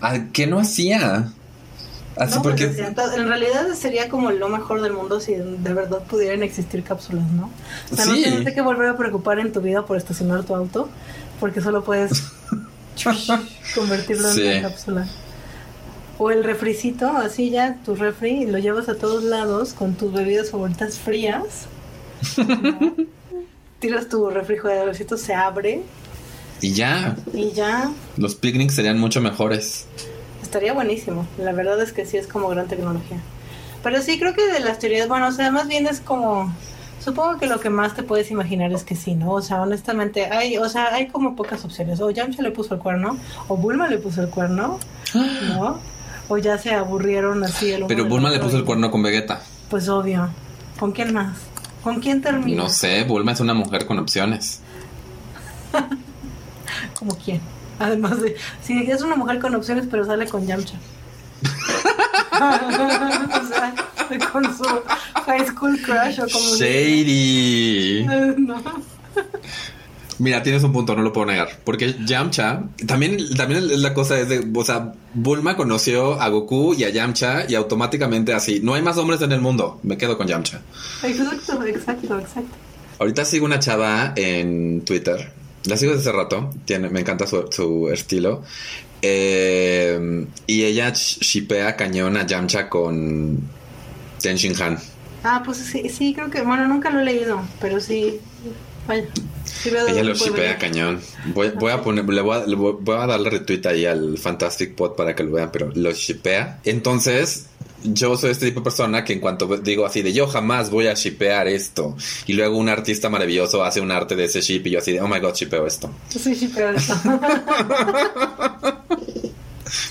¿a 0.00 0.24
¿qué 0.32 0.48
no 0.48 0.58
hacía? 0.58 1.28
Así 2.16 2.34
No, 2.36 2.42
pues, 2.42 2.60
porque... 2.60 2.84
en 3.16 3.28
realidad 3.28 3.72
sería 3.74 4.08
como 4.08 4.30
lo 4.30 4.48
mejor 4.48 4.82
del 4.82 4.92
mundo 4.92 5.20
si 5.20 5.34
de 5.34 5.72
verdad 5.74 6.02
pudieran 6.04 6.42
existir 6.42 6.82
cápsulas, 6.82 7.24
¿no? 7.32 7.50
O 7.90 7.96
sea, 7.96 8.04
no 8.06 8.14
Sí. 8.14 8.22
tienes 8.24 8.52
que 8.54 8.60
volver 8.60 8.88
a 8.88 8.96
preocupar 8.96 9.38
en 9.38 9.52
tu 9.52 9.60
vida 9.60 9.86
por 9.86 9.96
estacionar 9.96 10.42
tu 10.44 10.54
auto, 10.54 10.88
porque 11.38 11.60
solo 11.60 11.84
puedes 11.84 12.22
convertirlo 13.74 14.32
Sí. 14.32 14.46
en 14.46 14.58
una 14.58 14.68
cápsula. 14.68 15.08
O 16.18 16.30
el 16.30 16.44
refricito, 16.44 17.08
así 17.16 17.50
ya, 17.50 17.78
tu 17.84 17.94
refri, 17.94 18.44
lo 18.46 18.58
llevas 18.58 18.88
a 18.90 18.96
todos 18.96 19.22
lados 19.24 19.72
con 19.72 19.94
tus 19.94 20.12
bebidas 20.12 20.50
favoritas 20.50 20.98
frías. 20.98 21.66
¿no? 22.36 22.94
Tiras 23.78 24.08
tu 24.10 24.28
refrigeradorcito, 24.28 25.16
se 25.16 25.32
abre 25.32 25.80
Y 26.60 26.72
ya, 26.74 27.16
y 27.32 27.52
ya 27.52 27.90
los 28.18 28.34
picnics 28.34 28.74
serían 28.74 28.98
mucho 28.98 29.22
mejores. 29.22 29.86
Estaría 30.50 30.72
buenísimo. 30.72 31.26
La 31.38 31.52
verdad 31.52 31.80
es 31.80 31.92
que 31.92 32.04
sí 32.04 32.16
es 32.16 32.26
como 32.26 32.48
gran 32.48 32.66
tecnología. 32.66 33.18
Pero 33.84 34.02
sí 34.02 34.18
creo 34.18 34.34
que 34.34 34.46
de 34.52 34.58
las 34.58 34.80
teorías, 34.80 35.06
bueno, 35.06 35.28
o 35.28 35.32
sea, 35.32 35.52
más 35.52 35.68
bien 35.68 35.86
es 35.86 36.00
como 36.00 36.52
supongo 37.02 37.38
que 37.38 37.46
lo 37.46 37.60
que 37.60 37.70
más 37.70 37.94
te 37.94 38.02
puedes 38.02 38.30
imaginar 38.32 38.72
es 38.72 38.82
que 38.82 38.96
sí, 38.96 39.14
¿no? 39.14 39.30
O 39.30 39.42
sea, 39.42 39.62
honestamente 39.62 40.26
hay, 40.26 40.58
o 40.58 40.68
sea, 40.68 40.92
hay 40.92 41.06
como 41.06 41.36
pocas 41.36 41.64
opciones. 41.64 42.00
O 42.00 42.10
Yamcha 42.10 42.42
le 42.42 42.50
puso 42.50 42.74
el 42.74 42.80
cuerno, 42.80 43.16
o 43.46 43.56
Bulma 43.56 43.86
le 43.88 43.98
puso 43.98 44.22
el 44.22 44.28
cuerno, 44.28 44.80
¿no? 45.14 45.78
O 46.28 46.36
ya 46.36 46.58
se 46.58 46.74
aburrieron 46.74 47.44
así 47.44 47.72
el 47.72 47.86
Pero 47.86 48.06
Bulma 48.06 48.28
le 48.30 48.40
puso 48.40 48.56
el 48.56 48.64
cuerno 48.64 48.90
con 48.90 49.02
Vegeta. 49.04 49.40
Pues 49.68 49.88
obvio. 49.88 50.28
¿Con 50.80 50.90
quién 50.90 51.14
más? 51.14 51.38
¿Con 51.84 52.00
quién 52.00 52.20
termina? 52.20 52.64
No 52.64 52.68
sé, 52.68 53.04
Bulma 53.04 53.32
es 53.32 53.40
una 53.40 53.54
mujer 53.54 53.86
con 53.86 54.00
opciones. 54.00 54.60
¿Como 56.98 57.14
quién? 57.14 57.40
Además 57.80 58.20
de, 58.20 58.36
si 58.62 58.90
es 58.90 59.02
una 59.02 59.16
mujer 59.16 59.40
con 59.40 59.54
opciones, 59.54 59.86
pero 59.90 60.04
sale 60.04 60.28
con 60.28 60.46
Yamcha. 60.46 60.74
o 62.32 63.46
sea, 63.48 63.74
con 64.30 64.44
su 64.44 64.64
high 65.24 65.46
school 65.46 65.80
crush 65.82 66.20
o 66.20 66.28
como 66.28 66.56
Shady. 66.56 68.06
No. 68.38 68.62
Mira, 70.18 70.42
tienes 70.42 70.62
un 70.62 70.72
punto, 70.72 70.94
no 70.94 71.00
lo 71.00 71.14
puedo 71.14 71.26
negar. 71.26 71.48
Porque 71.64 71.96
Yamcha, 72.04 72.64
también, 72.86 73.16
también 73.34 73.64
es 73.70 73.78
la 73.78 73.94
cosa 73.94 74.20
es 74.20 74.28
de, 74.28 74.46
o 74.54 74.64
sea, 74.64 74.92
Bulma 75.14 75.56
conoció 75.56 76.20
a 76.20 76.28
Goku 76.28 76.74
y 76.74 76.84
a 76.84 76.90
Yamcha 76.90 77.46
y 77.48 77.54
automáticamente 77.54 78.34
así, 78.34 78.60
no 78.62 78.74
hay 78.74 78.82
más 78.82 78.98
hombres 78.98 79.22
en 79.22 79.32
el 79.32 79.40
mundo, 79.40 79.80
me 79.82 79.96
quedo 79.96 80.18
con 80.18 80.26
Yamcha. 80.26 80.60
Exacto, 81.02 81.64
exacto, 81.64 82.18
exacto. 82.18 82.56
Ahorita 82.98 83.24
sigo 83.24 83.46
una 83.46 83.58
chava 83.58 84.12
en 84.14 84.82
Twitter, 84.84 85.32
la 85.64 85.76
sigo 85.76 85.94
desde 85.94 86.10
hace 86.10 86.18
rato, 86.18 86.50
tiene, 86.64 86.88
me 86.90 87.00
encanta 87.00 87.26
su, 87.26 87.46
su 87.50 87.88
estilo. 87.92 88.42
Eh, 89.02 90.26
y 90.46 90.64
ella 90.64 90.90
sh- 90.92 91.20
shipea 91.20 91.76
cañón 91.76 92.16
a 92.16 92.26
Yamcha 92.26 92.68
con 92.68 93.38
Ten 94.20 94.36
Shin 94.36 94.60
Han. 94.60 94.78
Ah, 95.24 95.42
pues 95.44 95.58
sí, 95.58 95.88
sí, 95.88 96.14
creo 96.14 96.30
que, 96.30 96.42
bueno, 96.42 96.66
nunca 96.68 96.90
lo 96.90 97.00
he 97.00 97.04
leído, 97.04 97.40
pero 97.60 97.80
sí, 97.80 98.18
vaya. 98.86 99.04
Ella 99.88 100.02
lo 100.04 100.14
shipea 100.14 100.58
cañón. 100.58 101.00
Voy, 101.34 101.50
voy 101.50 101.72
a 101.72 101.82
poner, 101.82 102.04
le 102.08 102.20
voy 102.20 102.36
a, 102.38 102.46
le 102.46 102.56
voy 102.56 102.76
voy 102.80 102.96
a 102.96 103.06
darle 103.06 103.30
retweet 103.30 103.66
ahí 103.66 103.84
al 103.86 104.16
Fantastic 104.18 104.74
Pod 104.74 104.96
para 104.96 105.14
que 105.14 105.22
lo 105.24 105.32
vean, 105.32 105.50
pero 105.52 105.70
lo 105.74 105.92
shipea. 105.92 106.60
Entonces, 106.64 107.46
yo 107.84 108.16
soy 108.16 108.30
este 108.30 108.46
tipo 108.46 108.60
de 108.60 108.64
persona 108.64 109.04
que 109.04 109.12
en 109.12 109.20
cuanto 109.20 109.46
digo 109.58 109.86
así 109.86 110.02
de 110.02 110.12
yo 110.12 110.26
jamás 110.26 110.70
voy 110.70 110.86
a 110.86 110.94
shipear 110.94 111.48
esto, 111.48 111.96
y 112.26 112.34
luego 112.34 112.56
un 112.56 112.68
artista 112.68 113.08
maravilloso 113.08 113.64
hace 113.64 113.80
un 113.80 113.90
arte 113.90 114.16
de 114.16 114.24
ese 114.24 114.40
ship 114.40 114.62
y 114.66 114.70
yo 114.70 114.78
así 114.78 114.92
de 114.92 115.00
oh 115.00 115.08
my 115.08 115.18
god, 115.20 115.34
shipeo 115.34 115.66
esto. 115.66 115.90
Sí, 116.08 116.50
pero 116.54 116.70
eso. 116.70 116.94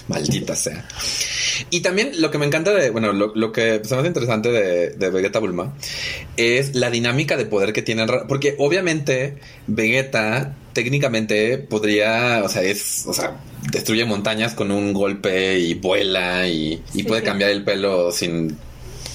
Maldita 0.08 0.55
sea. 0.55 0.86
Y 1.69 1.81
también 1.81 2.22
lo 2.22 2.31
que 2.31 2.38
me 2.38 2.46
encanta 2.46 2.74
de, 2.74 2.89
bueno, 2.89 3.13
lo, 3.13 3.34
lo 3.36 3.51
que 3.51 3.81
se 3.84 3.93
me 3.93 4.00
hace 4.00 4.08
interesante 4.08 4.50
de, 4.51 4.89
de 4.91 5.10
Vegeta 5.10 5.39
Bulma 5.39 5.74
es 6.38 6.75
la 6.75 6.89
dinámica 6.89 7.38
de 7.38 7.46
poder 7.46 7.74
que 7.74 7.81
tienen. 7.81 8.08
Porque 8.27 8.55
obviamente 8.58 9.38
Vegeta 9.67 10.55
técnicamente 10.83 11.57
podría, 11.57 12.41
o 12.45 12.48
sea, 12.48 12.62
es, 12.62 13.05
o 13.05 13.13
sea, 13.13 13.36
destruye 13.71 14.05
montañas 14.05 14.53
con 14.53 14.71
un 14.71 14.93
golpe 14.93 15.59
y 15.59 15.74
vuela 15.74 16.48
y, 16.48 16.81
y 16.93 17.00
Sí, 17.00 17.03
puede 17.03 17.19
sí. 17.21 17.25
cambiar 17.27 17.50
el 17.51 17.65
pelo 17.65 18.12
sin 18.13 18.55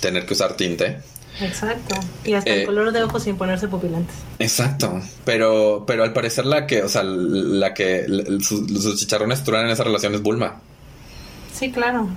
tener 0.00 0.26
que 0.26 0.35
usar 0.35 0.54
tinte. 0.56 0.99
Exacto. 1.40 1.97
Y 2.25 2.35
hasta 2.35 2.50
Eh, 2.50 2.61
el 2.61 2.66
color 2.66 2.92
de 2.92 3.02
ojos 3.02 3.23
sin 3.23 3.37
ponerse 3.38 3.66
pupilantes. 3.66 4.14
Exacto, 4.38 5.00
pero, 5.25 5.85
pero 5.87 6.02
al 6.04 6.12
parecer 6.12 6.44
la 6.44 6.66
que, 6.66 6.83
o 6.83 6.88
sea, 6.88 7.02
la 7.02 7.73
que 7.73 8.04
la- 8.06 8.25
sus, 8.44 8.71
sus 8.83 9.00
chicharrones 9.00 9.42
truenan 9.42 9.66
en 9.68 9.73
esa 9.73 9.85
relación 9.85 10.14
es 10.14 10.21
Bulma. 10.23 10.61
Sí, 11.59 11.73
claro. 11.73 12.09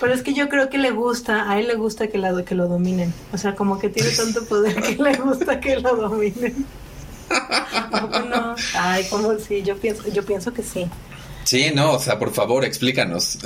Pero 0.00 0.12
es 0.12 0.22
que 0.22 0.34
yo 0.34 0.48
creo 0.50 0.68
que 0.68 0.76
le 0.78 0.90
gusta, 0.90 1.48
a 1.50 1.58
él 1.60 1.68
le 1.68 1.74
gusta 1.76 2.08
que, 2.08 2.18
la, 2.18 2.44
que 2.44 2.54
lo 2.56 2.66
dominen. 2.68 3.14
O 3.32 3.38
sea, 3.38 3.54
como 3.54 3.78
que 3.78 3.88
tiene 3.88 4.10
tanto 4.10 4.44
poder 4.44 4.74
que 4.82 4.96
le 5.02 5.14
gusta 5.16 5.58
que 5.60 5.76
lo 5.80 5.96
dominen. 5.96 6.66
¿A 7.30 7.90
poco 7.90 8.20
no? 8.20 8.54
Ay, 8.78 9.04
como 9.08 9.38
sí, 9.38 9.62
yo 9.62 9.76
pienso, 9.76 10.08
yo 10.08 10.24
pienso 10.24 10.52
que 10.52 10.62
sí. 10.62 10.86
Sí, 11.46 11.70
no, 11.72 11.92
o 11.92 11.98
sea, 12.00 12.18
por 12.18 12.32
favor, 12.32 12.64
explícanos. 12.64 13.38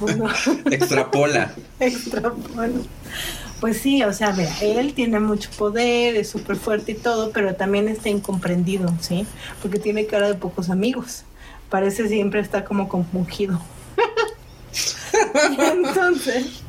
Extrapola. 0.70 1.52
extra 1.78 2.32
bueno. 2.54 2.80
Pues 3.60 3.80
sí, 3.82 4.02
o 4.02 4.12
sea, 4.14 4.32
mira, 4.32 4.50
él 4.62 4.94
tiene 4.94 5.20
mucho 5.20 5.50
poder, 5.58 6.16
es 6.16 6.30
súper 6.30 6.56
fuerte 6.56 6.92
y 6.92 6.94
todo, 6.94 7.32
pero 7.32 7.54
también 7.54 7.88
está 7.88 8.08
incomprendido, 8.08 8.92
¿sí? 9.00 9.26
Porque 9.60 9.78
tiene 9.78 10.06
cara 10.06 10.28
de 10.28 10.34
pocos 10.34 10.70
amigos. 10.70 11.24
Parece 11.68 12.08
siempre 12.08 12.40
estar 12.40 12.64
como 12.64 12.88
compungido. 12.88 13.60
y 15.56 15.60
entonces, 15.60 16.62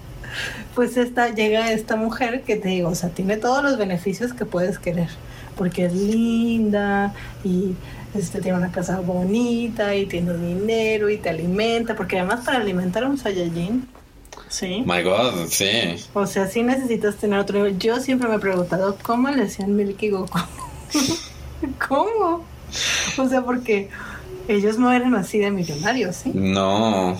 pues 0.73 0.97
esta, 0.97 1.33
llega 1.33 1.71
esta 1.71 1.95
mujer 1.95 2.43
que 2.43 2.57
te 2.57 2.67
digo, 2.67 2.89
o 2.89 2.95
sea, 2.95 3.09
tiene 3.09 3.37
todos 3.37 3.63
los 3.63 3.77
beneficios 3.77 4.33
que 4.33 4.45
puedes 4.45 4.77
querer. 4.77 5.09
Porque 5.55 5.85
es 5.85 5.93
linda 5.93 7.13
y 7.43 7.73
este, 8.13 8.41
tiene 8.41 8.57
una 8.57 8.71
casa 8.71 8.99
bonita 8.99 9.95
y 9.95 10.05
tiene 10.05 10.33
dinero 10.33 11.09
y 11.09 11.17
te 11.17 11.29
alimenta. 11.29 11.95
Porque 11.95 12.19
además 12.19 12.41
para 12.45 12.57
alimentar 12.57 13.03
a 13.03 13.07
un 13.07 13.17
Saiyajin, 13.17 13.87
sí. 14.49 14.83
My 14.85 15.01
God, 15.01 15.47
sí. 15.49 15.95
O 16.13 16.25
sea, 16.25 16.47
sí 16.47 16.63
necesitas 16.63 17.15
tener 17.15 17.39
otro 17.39 17.57
nivel. 17.57 17.77
Yo 17.79 17.99
siempre 17.99 18.27
me 18.27 18.35
he 18.35 18.39
preguntado 18.39 18.97
cómo 19.03 19.29
le 19.29 19.43
hacían 19.43 19.75
Milky 19.75 20.09
Goku. 20.09 20.39
¿Cómo? 21.87 22.43
O 23.17 23.29
sea, 23.29 23.41
porque 23.43 23.89
ellos 24.47 24.77
no 24.77 24.91
eran 24.91 25.15
así 25.15 25.39
de 25.39 25.51
millonarios, 25.51 26.17
¿sí? 26.17 26.31
No. 26.33 27.17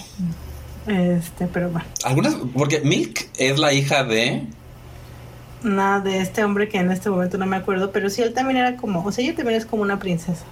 Este, 0.87 1.47
pero 1.47 1.69
bueno, 1.69 1.87
Algunas, 2.03 2.35
porque 2.53 2.81
Milk 2.81 3.29
es 3.37 3.57
la 3.57 3.73
hija 3.73 4.03
de. 4.03 4.43
Nada 5.65 5.99
de 5.99 6.19
este 6.19 6.43
hombre 6.43 6.69
que 6.69 6.77
en 6.77 6.91
este 6.91 7.09
momento 7.09 7.37
no 7.37 7.45
me 7.45 7.57
acuerdo, 7.57 7.91
pero 7.91 8.09
sí, 8.09 8.21
él 8.21 8.33
también 8.33 8.57
era 8.57 8.77
como, 8.77 9.03
o 9.03 9.11
sea, 9.11 9.23
ella 9.23 9.35
también 9.35 9.57
es 9.57 9.65
como 9.65 9.81
una 9.81 9.99
princesa. 9.99 10.45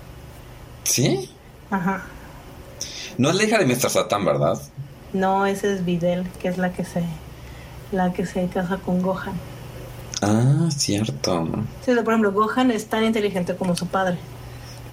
¿Sí? 0.84 1.30
Ajá. 1.70 2.04
No 3.18 3.30
es 3.30 3.36
la 3.36 3.44
hija 3.44 3.58
de 3.60 3.66
Mr. 3.66 3.90
Satan, 3.90 4.26
¿verdad? 4.26 4.60
No, 5.14 5.46
esa 5.46 5.68
es 5.68 5.86
Videl, 5.86 6.28
que 6.42 6.48
es 6.48 6.58
la 6.58 6.74
que 6.74 6.84
se, 6.84 7.04
la 7.92 8.12
que 8.12 8.26
se 8.26 8.48
casa 8.48 8.78
con 8.78 9.02
Gohan. 9.02 9.34
Ah, 10.22 10.70
cierto. 10.76 11.48
Sí, 11.86 11.92
por 12.04 12.14
ejemplo, 12.14 12.32
Gohan 12.32 12.72
es 12.72 12.88
tan 12.88 13.04
inteligente 13.04 13.56
como 13.56 13.76
su 13.76 13.88
padre. 13.88 14.18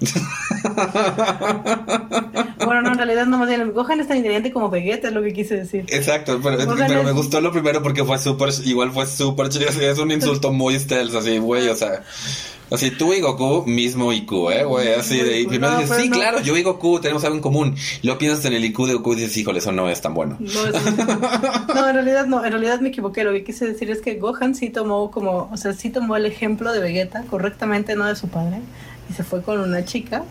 bueno, 2.65 2.81
no, 2.81 2.91
en 2.91 2.97
realidad 2.97 3.25
no 3.25 3.37
más 3.37 3.47
bien. 3.47 3.71
Gohan 3.73 3.99
es 3.99 4.07
tan 4.07 4.17
inteligente 4.17 4.51
como 4.51 4.69
Vegeta, 4.69 5.09
es 5.09 5.13
lo 5.13 5.21
que 5.21 5.33
quise 5.33 5.57
decir. 5.57 5.85
Exacto, 5.89 6.39
pero, 6.41 6.57
Gohan 6.65 6.87
pero 6.87 6.99
es- 7.01 7.05
me 7.05 7.11
gustó 7.11 7.41
lo 7.41 7.51
primero 7.51 7.81
porque 7.83 8.03
fue 8.03 8.17
súper, 8.17 8.49
igual 8.65 8.91
fue 8.91 9.05
súper 9.07 9.49
chido. 9.49 9.67
Es 9.69 9.99
un 9.99 10.11
insulto 10.11 10.51
muy 10.51 10.77
stealth, 10.79 11.15
así, 11.15 11.37
güey, 11.37 11.67
o 11.69 11.75
sea. 11.75 12.03
Así, 12.71 12.89
tú 12.89 13.11
y 13.13 13.19
Goku, 13.19 13.65
mismo 13.67 14.13
IQ, 14.13 14.31
¿eh, 14.49 14.63
güey? 14.63 14.93
Así 14.93 15.17
de, 15.17 15.41
y 15.41 15.45
primero 15.45 15.73
No, 15.73 15.79
dices, 15.79 15.91
pero 15.91 16.03
sí, 16.03 16.09
no. 16.09 16.15
claro, 16.15 16.39
yo 16.39 16.55
y 16.55 16.63
Goku 16.63 17.01
tenemos 17.01 17.21
algo 17.25 17.35
en 17.35 17.41
común. 17.41 17.75
Luego 18.01 18.17
piensas 18.17 18.45
en 18.45 18.53
el 18.53 18.63
IQ 18.63 18.85
de 18.87 18.93
Goku 18.93 19.11
y 19.11 19.15
dices, 19.17 19.35
híjole, 19.35 19.59
eso 19.59 19.73
no 19.73 19.89
es 19.89 19.99
tan 19.99 20.13
bueno. 20.13 20.37
No, 21.75 21.89
en 21.89 21.95
realidad 21.95 22.27
no, 22.27 22.45
en 22.45 22.51
realidad 22.53 22.79
me 22.79 22.87
equivoqué. 22.89 23.25
Lo 23.25 23.33
que 23.33 23.43
quise 23.43 23.65
decir 23.67 23.91
es 23.91 23.99
que 24.01 24.15
Gohan 24.15 24.55
sí 24.55 24.69
tomó 24.69 25.11
como, 25.11 25.49
o 25.51 25.57
sea, 25.57 25.73
sí 25.73 25.89
tomó 25.89 26.15
el 26.15 26.25
ejemplo 26.25 26.71
de 26.71 26.79
Vegeta 26.79 27.25
correctamente, 27.29 27.97
no 27.97 28.05
de 28.05 28.15
su 28.15 28.29
padre, 28.29 28.61
y 29.11 29.13
se 29.13 29.23
fue 29.23 29.41
con 29.41 29.59
una 29.59 29.83
chica 29.85 30.23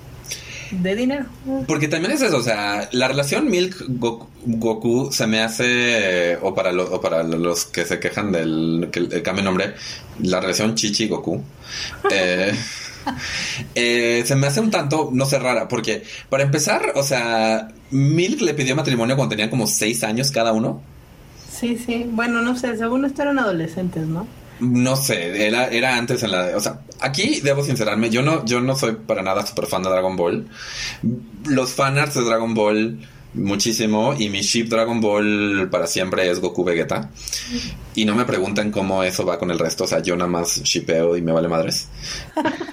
de 0.70 0.94
dinero. 0.94 1.26
Porque 1.66 1.88
también 1.88 2.12
es 2.12 2.22
eso, 2.22 2.37
o 2.38 2.42
sea, 2.42 2.88
la 2.92 3.08
relación 3.08 3.50
Milk 3.50 3.84
Goku, 3.88 4.28
Goku 4.46 5.12
se 5.12 5.26
me 5.26 5.40
hace, 5.40 6.38
o 6.42 6.54
para, 6.54 6.70
lo- 6.72 6.92
o 6.94 7.00
para 7.00 7.22
los 7.25 7.66
que 7.66 7.84
se 7.84 7.99
quejan 7.99 8.30
del 8.32 8.88
que 8.92 9.00
el 9.00 9.22
cambio 9.22 9.42
de 9.42 9.49
nombre, 9.50 9.75
la 10.22 10.40
relación 10.40 10.75
Chichi 10.76 11.08
Goku, 11.08 11.42
eh, 12.10 12.52
eh, 13.75 14.22
se 14.25 14.37
me 14.37 14.46
hace 14.46 14.60
un 14.60 14.70
tanto, 14.70 15.10
no 15.12 15.25
sé, 15.26 15.38
rara, 15.38 15.66
porque 15.68 16.04
para 16.28 16.44
empezar, 16.44 16.92
o 16.94 17.02
sea, 17.02 17.68
Milk 17.90 18.40
le 18.40 18.54
pidió 18.54 18.76
matrimonio 18.76 19.16
cuando 19.16 19.30
tenían 19.30 19.50
como 19.50 19.66
seis 19.66 20.04
años 20.04 20.30
cada 20.30 20.52
uno. 20.52 20.80
Sí, 21.50 21.76
sí. 21.84 22.06
Bueno, 22.08 22.42
no 22.42 22.56
sé, 22.56 22.76
según 22.76 23.04
esto 23.04 23.22
eran 23.22 23.38
adolescentes, 23.38 24.06
¿no? 24.06 24.26
No 24.61 24.97
sé, 24.97 25.47
era, 25.47 25.69
era 25.69 25.97
antes 25.97 26.23
en 26.23 26.33
la... 26.33 26.57
O 26.57 26.61
sea, 26.61 26.81
aquí 27.00 27.40
debo 27.40 27.64
sincerarme, 27.64 28.11
yo 28.11 28.23
no, 28.23 28.45
yo 28.45 28.61
no 28.61 28.76
soy 28.76 28.93
para 28.95 29.23
nada 29.23 29.47
super 29.47 29.67
fan 29.67 29.83
de 29.83 29.90
Dragon 29.90 30.17
Ball. 30.17 30.49
Los 31.47 31.73
fanarts 31.73 32.14
de 32.14 32.25
Dragon 32.25 32.55
Ball 32.55 32.99
muchísimo 33.35 34.14
y 34.19 34.29
mi 34.29 34.40
ship 34.40 34.67
Dragon 34.69 35.00
Ball 35.00 35.69
para 35.71 35.87
siempre 35.87 36.29
es 36.31 36.40
Goku 36.40 36.64
Vegeta. 36.64 37.11
Y 37.95 38.05
no 38.05 38.14
me 38.14 38.25
pregunten 38.25 38.71
cómo 38.71 39.02
eso 39.02 39.25
va 39.25 39.38
con 39.38 39.50
el 39.50 39.59
resto, 39.59 39.85
o 39.85 39.87
sea, 39.87 40.00
yo 40.00 40.17
nada 40.17 40.31
más 40.31 40.62
shipeo 40.62 41.17
y 41.17 41.23
me 41.23 41.33
vale 41.33 41.49
madres. 41.49 41.88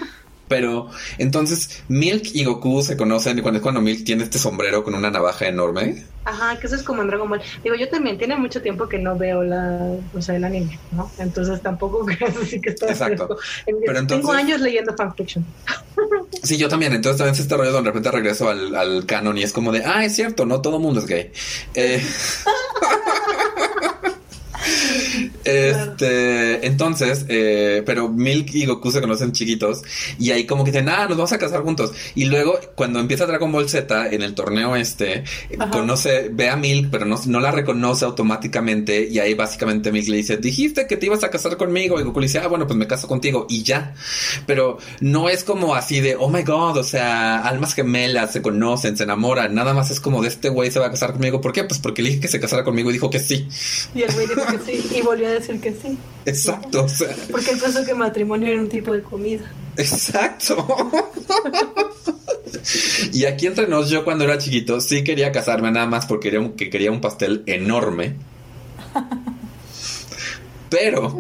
Pero 0.47 0.89
entonces 1.17 1.83
Milk 1.89 2.23
y 2.33 2.43
Goku 2.45 2.81
se 2.81 2.95
conocen 2.95 3.37
y 3.37 3.41
cuando 3.41 3.57
es 3.57 3.63
cuando 3.63 3.81
Milk 3.81 4.03
tiene 4.05 4.23
este 4.23 4.39
sombrero 4.39 4.83
con 4.83 4.95
una 4.95 5.11
navaja 5.11 5.47
enorme. 5.47 6.05
Ajá, 6.23 6.57
que 6.59 6.67
eso 6.67 6.75
es 6.75 6.83
como 6.83 7.01
en 7.01 7.07
Dragon 7.07 7.29
Ball. 7.29 7.41
Digo, 7.63 7.75
yo 7.75 7.87
también 7.87 8.17
tiene 8.17 8.35
mucho 8.35 8.61
tiempo 8.61 8.89
que 8.89 8.99
no 8.99 9.17
veo 9.17 9.43
la, 9.43 9.79
o 10.13 10.21
sea, 10.21 10.35
el 10.35 10.43
anime, 10.43 10.77
¿no? 10.91 11.09
Entonces 11.19 11.61
tampoco 11.61 12.05
creo 12.05 12.29
así 12.41 12.59
que 12.59 12.71
está 12.71 12.87
Exacto. 12.87 13.37
Pero 13.65 13.99
entonces- 13.99 14.17
Tengo 14.25 14.31
años 14.33 14.61
leyendo 14.61 14.93
fanfiction. 14.95 15.45
Sí, 16.43 16.55
yo 16.57 16.69
también. 16.69 16.93
Entonces 16.93 17.17
también 17.17 17.33
es 17.33 17.39
este 17.41 17.57
rollo 17.57 17.71
donde 17.71 17.89
de 17.89 17.93
repente 17.93 18.11
regreso 18.11 18.49
al, 18.49 18.73
al 18.75 19.05
canon 19.05 19.37
y 19.37 19.43
es 19.43 19.51
como 19.51 19.71
de, 19.71 19.83
ah, 19.83 20.05
es 20.05 20.15
cierto, 20.15 20.45
no 20.45 20.61
todo 20.61 20.79
mundo 20.79 20.99
es 21.01 21.05
gay. 21.07 21.31
Eh, 21.73 22.01
Este, 25.47 26.65
entonces, 26.67 27.25
eh, 27.29 27.83
pero 27.85 28.09
Milk 28.09 28.49
y 28.53 28.65
Goku 28.65 28.91
se 28.91 29.01
conocen 29.01 29.31
chiquitos 29.31 29.81
y 30.19 30.31
ahí 30.31 30.45
como 30.45 30.63
que 30.63 30.71
dicen, 30.71 30.89
ah, 30.89 31.05
nos 31.07 31.17
vamos 31.17 31.31
a 31.33 31.37
casar 31.37 31.61
juntos. 31.61 31.91
Y 32.15 32.25
luego, 32.25 32.59
cuando 32.75 32.99
empieza 32.99 33.25
Dragon 33.25 33.51
Ball 33.51 33.69
Z 33.69 34.09
en 34.09 34.21
el 34.21 34.35
torneo 34.35 34.75
este, 34.75 35.23
Ajá. 35.57 35.71
conoce, 35.71 36.29
ve 36.31 36.49
a 36.49 36.55
Milk, 36.55 36.89
pero 36.91 37.05
no, 37.05 37.19
no 37.25 37.39
la 37.39 37.51
reconoce 37.51 38.05
automáticamente 38.05 39.07
y 39.09 39.19
ahí 39.19 39.33
básicamente 39.33 39.91
Milk 39.91 40.07
le 40.07 40.17
dice, 40.17 40.37
dijiste 40.37 40.87
que 40.87 40.97
te 40.97 41.05
ibas 41.05 41.23
a 41.23 41.29
casar 41.29 41.57
conmigo 41.57 41.99
y 41.99 42.03
Goku 42.03 42.19
le 42.19 42.27
dice, 42.27 42.39
ah, 42.39 42.47
bueno, 42.47 42.67
pues 42.67 42.77
me 42.77 42.87
caso 42.87 43.07
contigo 43.07 43.45
y 43.49 43.63
ya. 43.63 43.93
Pero 44.45 44.77
no 44.99 45.29
es 45.29 45.43
como 45.43 45.75
así 45.75 45.99
de, 45.99 46.15
oh 46.15 46.29
my 46.29 46.43
god, 46.43 46.77
o 46.77 46.83
sea, 46.83 47.39
almas 47.39 47.73
gemelas 47.73 48.33
se 48.33 48.41
conocen, 48.41 48.97
se 48.97 49.03
enamoran, 49.03 49.53
nada 49.53 49.73
más 49.73 49.91
es 49.91 49.99
como 49.99 50.21
de 50.21 50.27
este 50.27 50.49
güey 50.49 50.71
se 50.71 50.79
va 50.79 50.87
a 50.87 50.91
casar 50.91 51.13
conmigo. 51.13 51.41
¿Por 51.41 51.53
qué? 51.53 51.63
Pues 51.63 51.79
porque 51.79 52.01
le 52.01 52.09
dije 52.09 52.21
que 52.21 52.27
se 52.27 52.39
casara 52.39 52.63
conmigo 52.63 52.89
y 52.89 52.93
dijo 52.93 53.09
que 53.09 53.19
sí. 53.19 53.47
Y 53.95 54.01
el 54.03 54.13
güey 54.13 54.27
dijo 54.27 54.41
que 54.45 54.59
sí, 54.59 54.97
y 54.97 55.01
volvió 55.01 55.27
a 55.27 55.31
decir 55.39 55.59
que 55.59 55.71
sí. 55.71 55.97
Exacto, 56.25 56.83
o 56.83 56.89
sea, 56.89 57.15
Porque 57.31 57.51
él 57.51 57.59
pensó 57.59 57.85
que 57.85 57.93
matrimonio 57.93 58.49
era 58.49 58.61
un 58.61 58.69
tipo 58.69 58.91
de 58.93 59.01
comida. 59.01 59.51
exacto. 59.77 60.65
y 63.13 63.25
aquí 63.25 63.47
entre 63.47 63.67
nos, 63.67 63.89
yo 63.89 64.03
cuando 64.03 64.23
era 64.23 64.37
chiquito 64.37 64.81
sí 64.81 65.03
quería 65.03 65.31
casarme 65.31 65.71
nada 65.71 65.85
más 65.85 66.05
porque 66.05 66.29
quería 66.29 66.39
un, 66.41 66.53
que 66.53 66.69
quería 66.69 66.91
un 66.91 67.01
pastel 67.01 67.43
enorme. 67.45 68.15
Pero, 70.69 71.19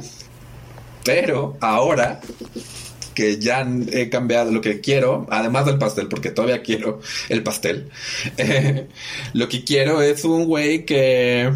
pero 1.03 1.57
ahora 1.61 2.19
que 3.13 3.39
ya 3.39 3.67
he 3.91 4.09
cambiado 4.09 4.51
lo 4.51 4.61
que 4.61 4.79
quiero, 4.79 5.25
además 5.31 5.65
del 5.65 5.79
pastel, 5.79 6.07
porque 6.07 6.29
todavía 6.29 6.61
quiero 6.61 6.99
el 7.29 7.41
pastel, 7.43 7.89
eh, 8.37 8.87
lo 9.33 9.47
que 9.49 9.63
quiero 9.63 10.01
es 10.01 10.23
un 10.23 10.45
güey 10.45 10.85
que 10.85 11.51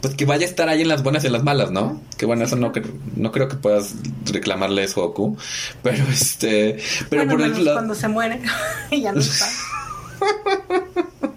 pues 0.00 0.14
que 0.14 0.24
vaya 0.24 0.46
a 0.46 0.48
estar 0.48 0.68
ahí 0.68 0.82
en 0.82 0.88
las 0.88 1.02
buenas 1.02 1.24
y 1.24 1.26
en 1.26 1.32
las 1.32 1.42
malas, 1.42 1.70
¿no? 1.70 2.00
Que 2.16 2.26
bueno, 2.26 2.44
eso 2.44 2.56
no, 2.56 2.72
no 3.16 3.32
creo 3.32 3.48
que 3.48 3.56
puedas 3.56 3.94
reclamarle 4.24 4.84
eso 4.84 5.02
a 5.02 5.06
Goku. 5.06 5.36
Pero 5.82 6.04
este. 6.10 6.78
Pero 7.08 7.24
bueno, 7.24 7.32
por 7.32 7.40
menos 7.40 7.58
lado. 7.60 7.76
cuando 7.76 7.94
se 7.94 8.08
muere 8.08 8.40
y 8.90 9.00
ya 9.00 9.12
no 9.12 9.20
está. 9.20 9.46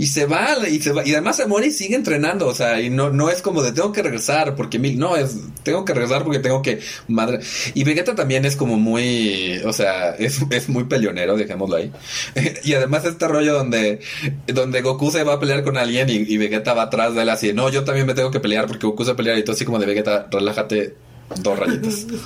Y 0.00 0.06
se 0.06 0.24
va, 0.24 0.56
y 0.66 0.80
se 0.80 0.92
va, 0.92 1.06
y 1.06 1.12
además 1.12 1.36
se 1.36 1.46
muere 1.46 1.66
y 1.66 1.72
sigue 1.72 1.94
entrenando. 1.94 2.46
O 2.46 2.54
sea, 2.54 2.80
y 2.80 2.88
no, 2.88 3.10
no 3.10 3.28
es 3.28 3.42
como 3.42 3.62
de 3.62 3.72
tengo 3.72 3.92
que 3.92 4.02
regresar 4.02 4.56
porque 4.56 4.78
mil, 4.78 4.98
no, 4.98 5.14
es 5.14 5.36
tengo 5.62 5.84
que 5.84 5.92
regresar 5.92 6.24
porque 6.24 6.38
tengo 6.38 6.62
que 6.62 6.80
madre. 7.06 7.40
Y 7.74 7.84
Vegeta 7.84 8.14
también 8.14 8.46
es 8.46 8.56
como 8.56 8.78
muy, 8.78 9.60
o 9.62 9.74
sea, 9.74 10.12
es, 10.14 10.40
es 10.48 10.70
muy 10.70 10.84
peleonero, 10.84 11.36
dejémoslo 11.36 11.76
ahí. 11.76 11.92
y 12.64 12.72
además 12.72 13.04
este 13.04 13.28
rollo 13.28 13.52
donde, 13.52 14.00
donde 14.46 14.80
Goku 14.80 15.10
se 15.10 15.22
va 15.22 15.34
a 15.34 15.38
pelear 15.38 15.62
con 15.62 15.76
alguien 15.76 16.08
y, 16.08 16.14
y 16.14 16.38
Vegeta 16.38 16.72
va 16.72 16.84
atrás 16.84 17.14
de 17.14 17.20
él 17.20 17.28
así, 17.28 17.52
no, 17.52 17.68
yo 17.68 17.84
también 17.84 18.06
me 18.06 18.14
tengo 18.14 18.30
que 18.30 18.40
pelear 18.40 18.66
porque 18.68 18.86
Goku 18.86 19.04
se 19.04 19.10
va 19.10 19.12
a 19.12 19.16
pelear 19.18 19.36
y 19.36 19.42
todo 19.42 19.52
así 19.52 19.66
como 19.66 19.78
de 19.78 19.84
Vegeta, 19.84 20.28
relájate 20.30 20.94
dos 21.42 21.58
rayitas. 21.58 22.06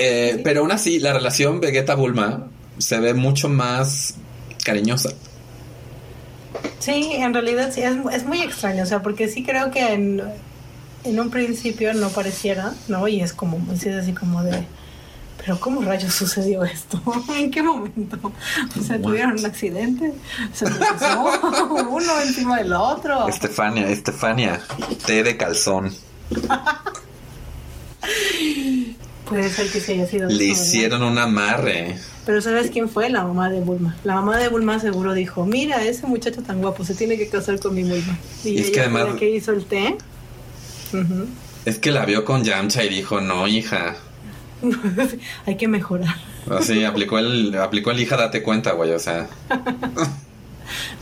Eh, 0.00 0.40
Pero 0.44 0.60
aún 0.60 0.70
así, 0.70 1.00
la 1.00 1.12
relación 1.12 1.60
Vegeta-Bulma 1.60 2.46
se 2.78 3.00
ve 3.00 3.14
mucho 3.14 3.48
más 3.48 4.14
cariñosa. 4.64 5.10
Sí, 6.78 7.10
en 7.12 7.34
realidad 7.34 7.70
sí, 7.72 7.82
es, 7.82 7.96
es 8.12 8.24
muy 8.24 8.42
extraño, 8.42 8.82
o 8.82 8.86
sea, 8.86 9.02
porque 9.02 9.28
sí 9.28 9.44
creo 9.44 9.70
que 9.70 9.92
en, 9.92 10.22
en 11.04 11.20
un 11.20 11.30
principio 11.30 11.92
no 11.94 12.08
pareciera, 12.10 12.74
¿no? 12.88 13.08
Y 13.08 13.20
es 13.20 13.32
como, 13.32 13.60
es 13.72 13.86
así 13.86 14.12
como 14.12 14.42
de, 14.42 14.64
pero 15.38 15.58
¿cómo 15.60 15.80
rayos 15.82 16.14
sucedió 16.14 16.64
esto? 16.64 17.00
¿En 17.36 17.50
qué 17.50 17.62
momento? 17.62 18.18
O 18.78 18.82
sea, 18.82 19.00
tuvieron 19.00 19.38
un 19.38 19.46
accidente, 19.46 20.12
se 20.52 20.66
tropezó 20.66 21.88
uno 21.90 22.20
encima 22.20 22.58
del 22.58 22.72
otro. 22.72 23.28
Estefania, 23.28 23.88
Estefania, 23.88 24.60
té 25.06 25.22
de 25.22 25.36
calzón. 25.36 25.94
Puede 29.26 29.50
ser 29.50 29.70
que 29.70 29.80
sí 29.80 29.92
haya 29.92 30.06
sido 30.06 30.28
Le 30.28 30.44
hicieron 30.44 31.02
un 31.02 31.18
amarre. 31.18 31.98
Pero 32.28 32.42
¿sabes 32.42 32.70
quién 32.70 32.90
fue? 32.90 33.08
La 33.08 33.24
mamá 33.24 33.48
de 33.48 33.60
Bulma. 33.60 33.96
La 34.04 34.14
mamá 34.16 34.36
de 34.36 34.48
Bulma 34.48 34.78
seguro 34.78 35.14
dijo, 35.14 35.46
mira, 35.46 35.82
ese 35.82 36.06
muchacho 36.06 36.42
tan 36.42 36.60
guapo 36.60 36.84
se 36.84 36.94
tiene 36.94 37.16
que 37.16 37.26
casar 37.26 37.58
con 37.58 37.74
mi 37.74 37.84
Bulma. 37.84 38.18
Y, 38.44 38.50
Y 38.50 38.58
es 38.58 38.66
ella 38.66 38.72
que 38.74 38.80
además- 38.80 39.14
que 39.18 39.30
hizo 39.30 39.52
el 39.52 39.64
té. 39.64 39.96
Es 41.64 41.78
que 41.78 41.90
la 41.90 42.04
vio 42.04 42.26
con 42.26 42.44
Yamcha 42.44 42.84
y 42.84 42.90
dijo, 42.90 43.22
no, 43.22 43.48
hija. 43.48 43.96
Hay 45.46 45.56
que 45.56 45.68
mejorar. 45.68 46.16
Así, 46.50 46.84
aplicó 46.84 47.18
el, 47.18 47.56
aplicó 47.56 47.92
el 47.92 48.00
hija, 48.00 48.18
date 48.18 48.42
cuenta, 48.42 48.72
güey, 48.72 48.92
o 48.92 48.98
sea. 48.98 49.26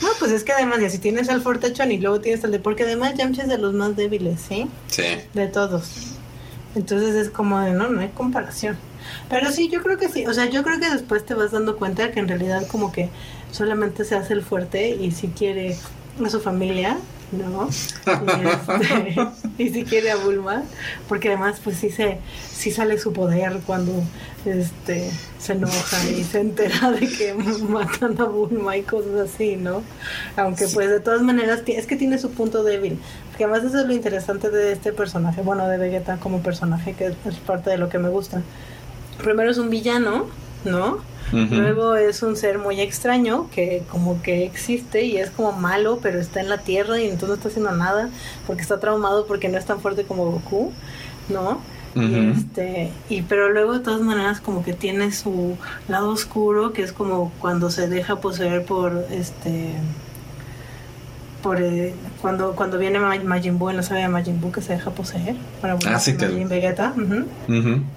No, 0.01 0.09
pues 0.21 0.31
es 0.31 0.45
que 0.45 0.53
además, 0.53 0.79
ya 0.81 0.89
si 0.91 0.99
tienes 0.99 1.29
al 1.29 1.43
Fortechon 1.43 1.91
y 1.91 1.99
luego 1.99 2.21
tienes 2.21 2.45
el 2.45 2.53
de... 2.53 2.61
Porque 2.61 2.85
además 2.85 3.15
Yamcha 3.17 3.43
es 3.43 3.49
de 3.49 3.59
los 3.59 3.75
más 3.75 3.97
débiles, 3.97 4.41
¿sí? 4.49 4.69
Sí. 4.87 5.03
De 5.35 5.49
todos. 5.49 5.91
Entonces 6.77 7.17
es 7.17 7.31
como 7.31 7.59
de, 7.59 7.73
no, 7.73 7.89
no 7.89 8.01
hay 8.01 8.11
comparación. 8.11 8.77
Pero 9.29 9.51
sí, 9.51 9.69
yo 9.69 9.83
creo 9.83 9.99
que 9.99 10.09
sí. 10.09 10.27
O 10.27 10.35
sea, 10.35 10.47
yo 10.47 10.63
creo 10.63 10.79
que 10.79 10.91
después 10.91 11.25
te 11.25 11.35
vas 11.35 11.53
dando 11.53 11.77
cuenta 11.77 12.11
que 12.11 12.21
en 12.21 12.29
realidad 12.29 12.67
como 12.67 12.93
que 12.93 13.09
solamente 13.51 14.05
se 14.05 14.15
hace 14.15 14.35
el 14.35 14.43
fuerte 14.43 14.91
y 14.91 15.11
si 15.13 15.29
quiere 15.29 15.77
a 16.25 16.31
su 16.31 16.41
familia, 16.41 16.99
¿no? 17.33 17.69
Y, 17.69 18.47
este, 18.47 19.29
y 19.59 19.69
si 19.71 19.85
quiere 19.85 20.11
a 20.11 20.17
Bulma, 20.17 20.63
porque 21.09 21.29
además 21.29 21.61
pues 21.63 21.77
sí 21.77 21.91
se 21.91 22.19
sí 22.53 22.71
sale 22.71 22.99
su 22.99 23.13
poder 23.13 23.61
cuando 23.67 23.93
este 24.45 25.11
se 25.39 25.53
enoja 25.53 26.09
y 26.09 26.25
se 26.25 26.41
entera 26.41 26.91
de 26.93 27.09
que 27.09 27.35
matan 27.69 28.21
a 28.21 28.25
Bulma 28.25 28.77
y 28.77 28.83
cosas 28.83 29.33
así, 29.33 29.57
¿no? 29.57 29.83
Aunque 30.37 30.69
pues 30.69 30.89
de 30.89 31.01
todas 31.01 31.23
maneras 31.23 31.63
es 31.67 31.87
que 31.87 31.97
tiene 31.97 32.19
su 32.19 32.31
punto 32.31 32.63
débil, 32.63 32.99
porque 33.31 33.45
además 33.45 33.65
eso 33.65 33.81
es 33.81 33.87
lo 33.87 33.93
interesante 33.93 34.51
de 34.51 34.73
este 34.73 34.93
personaje, 34.93 35.43
bueno, 35.43 35.69
de 35.69 35.79
Vegeta 35.79 36.19
como 36.19 36.43
personaje 36.43 36.95
que 36.95 37.07
es 37.07 37.37
parte 37.47 37.71
de 37.71 37.79
lo 37.79 37.89
que 37.89 37.99
me 37.99 38.09
gusta. 38.09 38.43
Primero 39.23 39.51
es 39.51 39.59
un 39.59 39.71
villano, 39.71 40.27
¿no? 40.65 40.99
Luego 41.33 41.97
es 41.97 42.23
un 42.23 42.37
ser 42.37 42.59
muy 42.59 42.81
extraño 42.81 43.51
que 43.51 43.83
como 43.91 44.23
que 44.23 44.45
existe 44.45 45.05
y 45.05 45.17
es 45.17 45.31
como 45.31 45.53
malo, 45.53 45.99
pero 46.01 46.21
está 46.21 46.41
en 46.41 46.49
la 46.49 46.59
tierra 46.59 47.01
y 47.01 47.05
entonces 47.05 47.29
no 47.29 47.35
está 47.35 47.49
haciendo 47.49 47.73
nada 47.73 48.11
porque 48.47 48.63
está 48.63 48.79
traumado 48.79 49.27
porque 49.27 49.49
no 49.49 49.59
es 49.59 49.67
tan 49.67 49.81
fuerte 49.81 50.05
como 50.05 50.31
Goku, 50.31 50.73
¿no? 51.29 51.61
Y 51.97 52.15
este, 52.31 52.93
y 53.09 53.23
pero 53.23 53.51
luego 53.51 53.73
de 53.73 53.81
todas 53.81 54.03
maneras 54.03 54.41
como 54.41 54.63
que 54.63 54.75
tiene 54.75 55.13
su 55.13 55.57
lado 55.89 56.11
oscuro, 56.11 56.73
que 56.75 56.83
es 56.83 56.93
como 56.93 57.33
cuando 57.41 57.71
se 57.71 57.89
deja 57.89 58.21
poseer 58.21 58.65
por 58.65 59.07
este 59.11 59.73
por 61.43 61.61
eh, 61.61 61.95
cuando 62.21 62.55
cuando 62.57 62.79
viene 62.79 62.99
Ma- 62.99 63.19
Majin 63.23 63.59
Buu 63.59 63.71
en 63.71 63.77
la 63.77 63.83
saga 63.83 64.01
de 64.01 64.09
Majin 64.09 64.41
Buu 64.41 64.51
que 64.53 64.63
se 64.63 64.73
deja 64.73 64.91
poseer 64.91 65.37
para 65.61 65.75
volverse 65.75 65.95
Ah, 65.97 66.01
sí, 66.01 66.17
que- 66.17 66.27
Majin 66.27 66.49
Vegeta. 66.49 66.95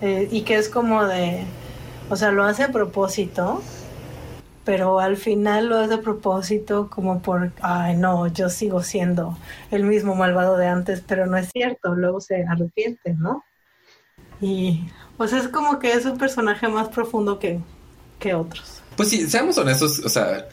Eh, 0.01 0.27
y 0.31 0.41
que 0.41 0.55
es 0.55 0.69
como 0.69 1.05
de, 1.05 1.43
o 2.09 2.15
sea, 2.15 2.31
lo 2.31 2.43
hace 2.43 2.63
a 2.63 2.71
propósito, 2.71 3.61
pero 4.65 4.99
al 4.99 5.17
final 5.17 5.67
lo 5.67 5.77
hace 5.79 5.95
a 5.95 6.01
propósito 6.01 6.89
como 6.89 7.21
por, 7.21 7.51
ay 7.61 7.95
no, 7.97 8.27
yo 8.27 8.49
sigo 8.49 8.83
siendo 8.83 9.37
el 9.71 9.83
mismo 9.83 10.13
malvado 10.15 10.57
de 10.57 10.67
antes, 10.67 11.01
pero 11.07 11.25
no 11.25 11.37
es 11.37 11.49
cierto, 11.51 11.95
luego 11.95 12.21
se 12.21 12.43
arrepiente, 12.45 13.13
¿no? 13.13 13.43
Y 14.41 14.87
pues 15.17 15.33
es 15.33 15.47
como 15.47 15.79
que 15.79 15.93
es 15.93 16.05
un 16.05 16.17
personaje 16.17 16.67
más 16.67 16.87
profundo 16.89 17.39
que, 17.39 17.59
que 18.19 18.33
otros. 18.35 18.81
Pues 18.95 19.09
sí, 19.09 19.29
seamos 19.29 19.57
honestos, 19.57 19.99
o 19.99 20.09
sea, 20.09 20.23
a- 20.23 20.45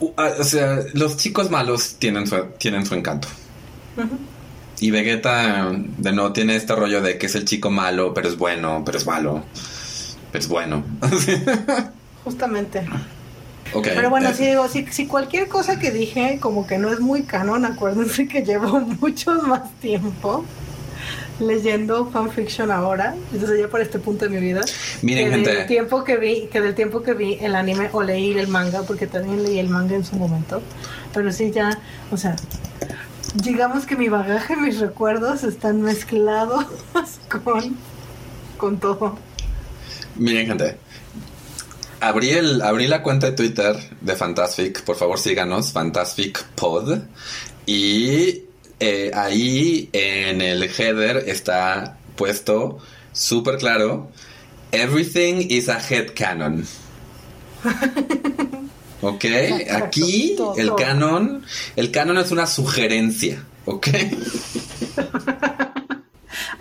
o 0.00 0.44
sea, 0.44 0.80
los 0.94 1.16
chicos 1.16 1.50
malos 1.50 1.96
tienen 1.98 2.26
su, 2.26 2.36
tienen 2.58 2.86
su 2.86 2.94
encanto. 2.94 3.28
Y 4.80 4.90
Vegeta 4.90 5.72
de 5.72 6.12
no 6.12 6.32
tiene 6.32 6.56
este 6.56 6.74
rollo 6.74 7.00
de 7.02 7.18
que 7.18 7.26
es 7.26 7.34
el 7.34 7.44
chico 7.44 7.70
malo, 7.70 8.14
pero 8.14 8.28
es 8.28 8.36
bueno, 8.36 8.82
pero 8.84 8.98
es 8.98 9.06
malo, 9.06 9.42
pero 10.30 10.42
es 10.42 10.48
bueno. 10.48 10.84
Justamente. 12.24 12.86
Pero 13.82 14.08
bueno, 14.08 14.30
eh, 14.30 14.34
si 14.34 14.46
digo, 14.46 14.68
si, 14.68 14.86
si 14.86 15.06
cualquier 15.06 15.48
cosa 15.48 15.78
que 15.78 15.90
dije 15.90 16.38
como 16.40 16.66
que 16.66 16.78
no 16.78 16.90
es 16.90 17.00
muy 17.00 17.24
canon, 17.24 17.64
acuérdense 17.64 18.26
que 18.26 18.42
llevo 18.42 18.80
mucho 19.00 19.34
más 19.42 19.72
tiempo 19.80 20.44
leyendo 21.40 22.10
fanfiction 22.10 22.70
ahora, 22.70 23.14
entonces 23.32 23.60
ya 23.60 23.68
por 23.68 23.80
este 23.80 23.98
punto 23.98 24.24
de 24.24 24.30
mi 24.30 24.40
vida. 24.40 24.62
Miren, 25.02 25.26
que 25.26 25.30
gente. 25.30 25.54
del 25.54 25.66
tiempo 25.66 26.04
que 26.04 26.16
vi, 26.16 26.46
que 26.46 26.60
del 26.60 26.74
tiempo 26.74 27.02
que 27.02 27.14
vi 27.14 27.38
el 27.40 27.54
anime 27.54 27.88
o 27.92 28.02
leí 28.02 28.32
el 28.32 28.48
manga, 28.48 28.82
porque 28.82 29.06
también 29.06 29.42
leí 29.42 29.58
el 29.58 29.68
manga 29.68 29.94
en 29.94 30.04
su 30.04 30.16
momento. 30.16 30.62
Pero 31.14 31.32
sí 31.32 31.50
ya, 31.50 31.78
o 32.10 32.16
sea, 32.16 32.36
digamos 33.34 33.86
que 33.86 33.96
mi 33.96 34.08
bagaje, 34.08 34.56
mis 34.56 34.78
recuerdos 34.78 35.44
están 35.44 35.82
mezclados 35.82 36.66
con, 37.44 37.76
con 38.56 38.78
todo. 38.78 39.18
Miren, 40.16 40.46
gente. 40.46 40.76
Abrí, 42.00 42.30
el, 42.30 42.62
abrí 42.62 42.86
la 42.86 43.02
cuenta 43.02 43.26
de 43.26 43.32
Twitter 43.32 43.76
de 44.00 44.14
Fantastic. 44.14 44.82
Por 44.82 44.96
favor, 44.96 45.18
síganos, 45.18 45.72
Fantastic 45.72 46.44
Pod. 46.54 47.00
Y 47.66 48.47
eh, 48.80 49.10
ahí 49.14 49.88
en 49.92 50.40
el 50.40 50.62
header 50.62 51.24
está 51.26 51.98
puesto 52.16 52.78
súper 53.12 53.58
claro: 53.58 54.10
Everything 54.72 55.46
is 55.48 55.68
a 55.68 55.78
head 55.78 56.14
canon. 56.14 56.66
Ok, 59.00 59.26
aquí 59.70 60.36
el 60.56 60.74
canon, 60.74 61.44
el 61.76 61.92
canon 61.92 62.18
es 62.18 62.32
una 62.32 62.48
sugerencia, 62.48 63.44
¿ok? 63.64 63.86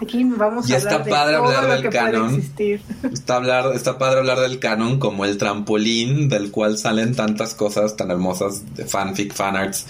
Aquí 0.01 0.23
vamos 0.23 0.69
Y 0.69 0.73
a 0.73 0.77
está 0.77 0.89
hablar 0.95 1.05
de 1.05 1.11
padre 1.11 1.37
todo 1.37 1.45
hablar 1.57 1.63
lo 1.77 1.81
que 1.81 1.89
puede 1.89 2.11
canon. 2.11 2.35
existir. 2.35 2.81
Está, 3.11 3.35
hablar, 3.37 3.71
está 3.73 3.97
padre 3.97 4.19
hablar 4.19 4.39
del 4.39 4.59
canon 4.59 4.99
como 4.99 5.25
el 5.25 5.37
trampolín 5.37 6.29
del 6.29 6.51
cual 6.51 6.77
salen 6.77 7.15
tantas 7.15 7.55
cosas 7.55 7.95
tan 7.95 8.11
hermosas 8.11 8.75
de 8.75 8.85
fanfic, 8.85 9.33
fanarts 9.33 9.87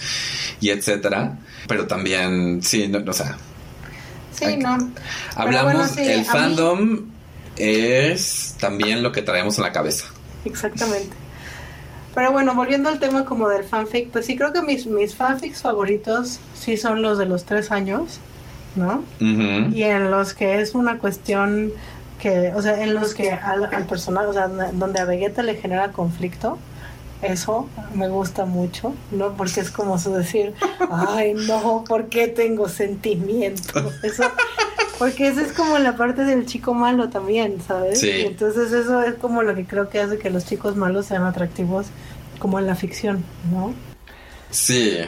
y 0.60 0.70
etcétera. 0.70 1.38
Pero 1.66 1.86
también, 1.86 2.62
sí, 2.62 2.88
no, 2.88 2.98
o 3.06 3.12
sea, 3.12 3.36
Sí, 4.32 4.56
no. 4.56 4.78
hablamos, 5.36 5.72
bueno, 5.74 5.88
sí, 5.88 6.00
a 6.00 6.12
el 6.14 6.18
mí- 6.20 6.24
fandom 6.24 7.00
es 7.56 8.54
también 8.60 9.02
lo 9.02 9.12
que 9.12 9.22
traemos 9.22 9.58
en 9.58 9.64
la 9.64 9.72
cabeza. 9.72 10.06
Exactamente. 10.44 11.10
Pero 12.14 12.32
bueno, 12.32 12.54
volviendo 12.54 12.88
al 12.88 12.98
tema 12.98 13.24
como 13.24 13.48
del 13.48 13.64
fanfic, 13.64 14.10
pues 14.10 14.26
sí 14.26 14.36
creo 14.36 14.52
que 14.52 14.62
mis, 14.62 14.86
mis 14.86 15.14
fanfics 15.14 15.60
favoritos 15.62 16.40
sí 16.58 16.76
son 16.76 17.02
los 17.02 17.18
de 17.18 17.26
los 17.26 17.44
tres 17.44 17.70
años, 17.70 18.20
¿no? 18.78 19.04
Y 19.20 19.82
en 19.82 20.10
los 20.10 20.34
que 20.34 20.60
es 20.60 20.74
una 20.74 20.98
cuestión 20.98 21.72
que, 22.20 22.52
o 22.54 22.62
sea, 22.62 22.82
en 22.82 22.94
los 22.94 23.14
que 23.14 23.30
al, 23.30 23.64
al 23.64 23.84
personaje, 23.86 24.26
o 24.26 24.32
sea, 24.32 24.48
donde 24.48 25.00
a 25.00 25.04
Vegeta 25.04 25.42
le 25.42 25.56
genera 25.56 25.92
conflicto, 25.92 26.58
eso 27.22 27.68
me 27.94 28.08
gusta 28.08 28.44
mucho, 28.44 28.94
¿no? 29.10 29.34
Porque 29.36 29.60
es 29.60 29.70
como 29.70 29.98
su 29.98 30.12
decir, 30.12 30.54
ay, 30.90 31.34
no, 31.34 31.84
¿por 31.86 32.08
qué 32.08 32.28
tengo 32.28 32.68
sentimientos? 32.68 33.92
Eso, 34.04 34.24
porque 34.98 35.28
esa 35.28 35.42
es 35.42 35.52
como 35.52 35.78
la 35.78 35.96
parte 35.96 36.24
del 36.24 36.46
chico 36.46 36.74
malo 36.74 37.08
también, 37.08 37.60
¿sabes? 37.66 38.00
Sí. 38.00 38.08
Y 38.08 38.26
entonces 38.26 38.72
eso 38.72 39.02
es 39.02 39.14
como 39.14 39.42
lo 39.42 39.54
que 39.54 39.64
creo 39.64 39.88
que 39.88 40.00
hace 40.00 40.18
que 40.18 40.28
los 40.28 40.44
chicos 40.44 40.74
malos 40.74 41.06
sean 41.06 41.22
atractivos 41.24 41.86
como 42.40 42.58
en 42.58 42.66
la 42.66 42.74
ficción, 42.74 43.24
¿no? 43.52 43.72
Sí, 44.50 44.98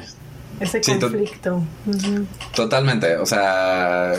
Ese 0.60 0.82
Sí, 0.82 0.92
to- 0.98 1.08
conflicto. 1.10 1.62
Totalmente, 2.54 3.16
o 3.16 3.26
sea, 3.26 4.14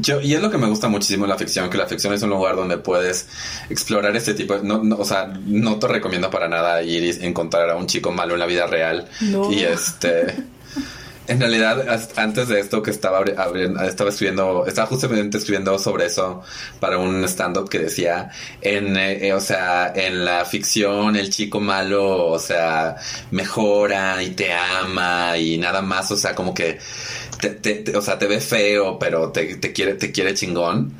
yo, 0.00 0.20
y 0.20 0.32
es 0.34 0.40
lo 0.40 0.50
que 0.50 0.56
me 0.58 0.66
gusta 0.68 0.88
muchísimo 0.88 1.24
de 1.24 1.28
la 1.30 1.36
ficción, 1.36 1.68
que 1.68 1.76
la 1.76 1.86
ficción 1.86 2.14
es 2.14 2.22
un 2.22 2.30
lugar 2.30 2.56
donde 2.56 2.78
puedes 2.78 3.28
explorar 3.68 4.16
este 4.16 4.32
tipo 4.34 4.54
de, 4.54 4.62
no, 4.62 4.82
no, 4.82 4.96
o 4.96 5.04
sea, 5.04 5.26
no 5.44 5.78
te 5.78 5.88
recomiendo 5.88 6.30
para 6.30 6.48
nada 6.48 6.82
ir 6.82 7.02
y 7.04 7.26
encontrar 7.26 7.68
a 7.70 7.76
un 7.76 7.86
chico 7.86 8.10
malo 8.12 8.34
en 8.34 8.40
la 8.40 8.46
vida 8.46 8.66
real. 8.66 9.08
No. 9.20 9.52
Y 9.52 9.60
este, 9.64 10.36
en 11.28 11.40
realidad, 11.40 11.84
antes 12.16 12.48
de 12.48 12.60
esto 12.60 12.82
que 12.82 12.90
estaba, 12.90 13.22
estaba 13.86 14.10
escribiendo, 14.10 14.64
estaba 14.66 14.86
justamente 14.88 15.38
escribiendo 15.38 15.78
sobre 15.78 16.06
eso 16.06 16.42
para 16.80 16.98
un 16.98 17.22
stand-up 17.24 17.68
que 17.68 17.78
decía, 17.78 18.30
en, 18.60 18.96
eh, 18.96 19.28
eh, 19.28 19.32
o 19.32 19.40
sea, 19.40 19.92
en 19.94 20.24
la 20.24 20.44
ficción 20.44 21.16
el 21.16 21.30
chico 21.30 21.60
malo, 21.60 22.26
o 22.26 22.38
sea, 22.38 22.96
mejora 23.30 24.22
y 24.22 24.30
te 24.30 24.52
ama 24.52 25.36
y 25.38 25.58
nada 25.58 25.82
más, 25.82 26.10
o 26.10 26.16
sea, 26.16 26.34
como 26.34 26.52
que, 26.54 26.78
te, 27.40 27.50
te- 27.50 27.74
te- 27.76 27.96
o 27.96 28.02
sea, 28.02 28.18
te 28.18 28.26
ve 28.26 28.40
feo, 28.40 28.98
pero 28.98 29.30
te, 29.30 29.56
te 29.56 29.72
quiere, 29.72 29.94
te 29.94 30.10
quiere 30.10 30.34
chingón. 30.34 30.92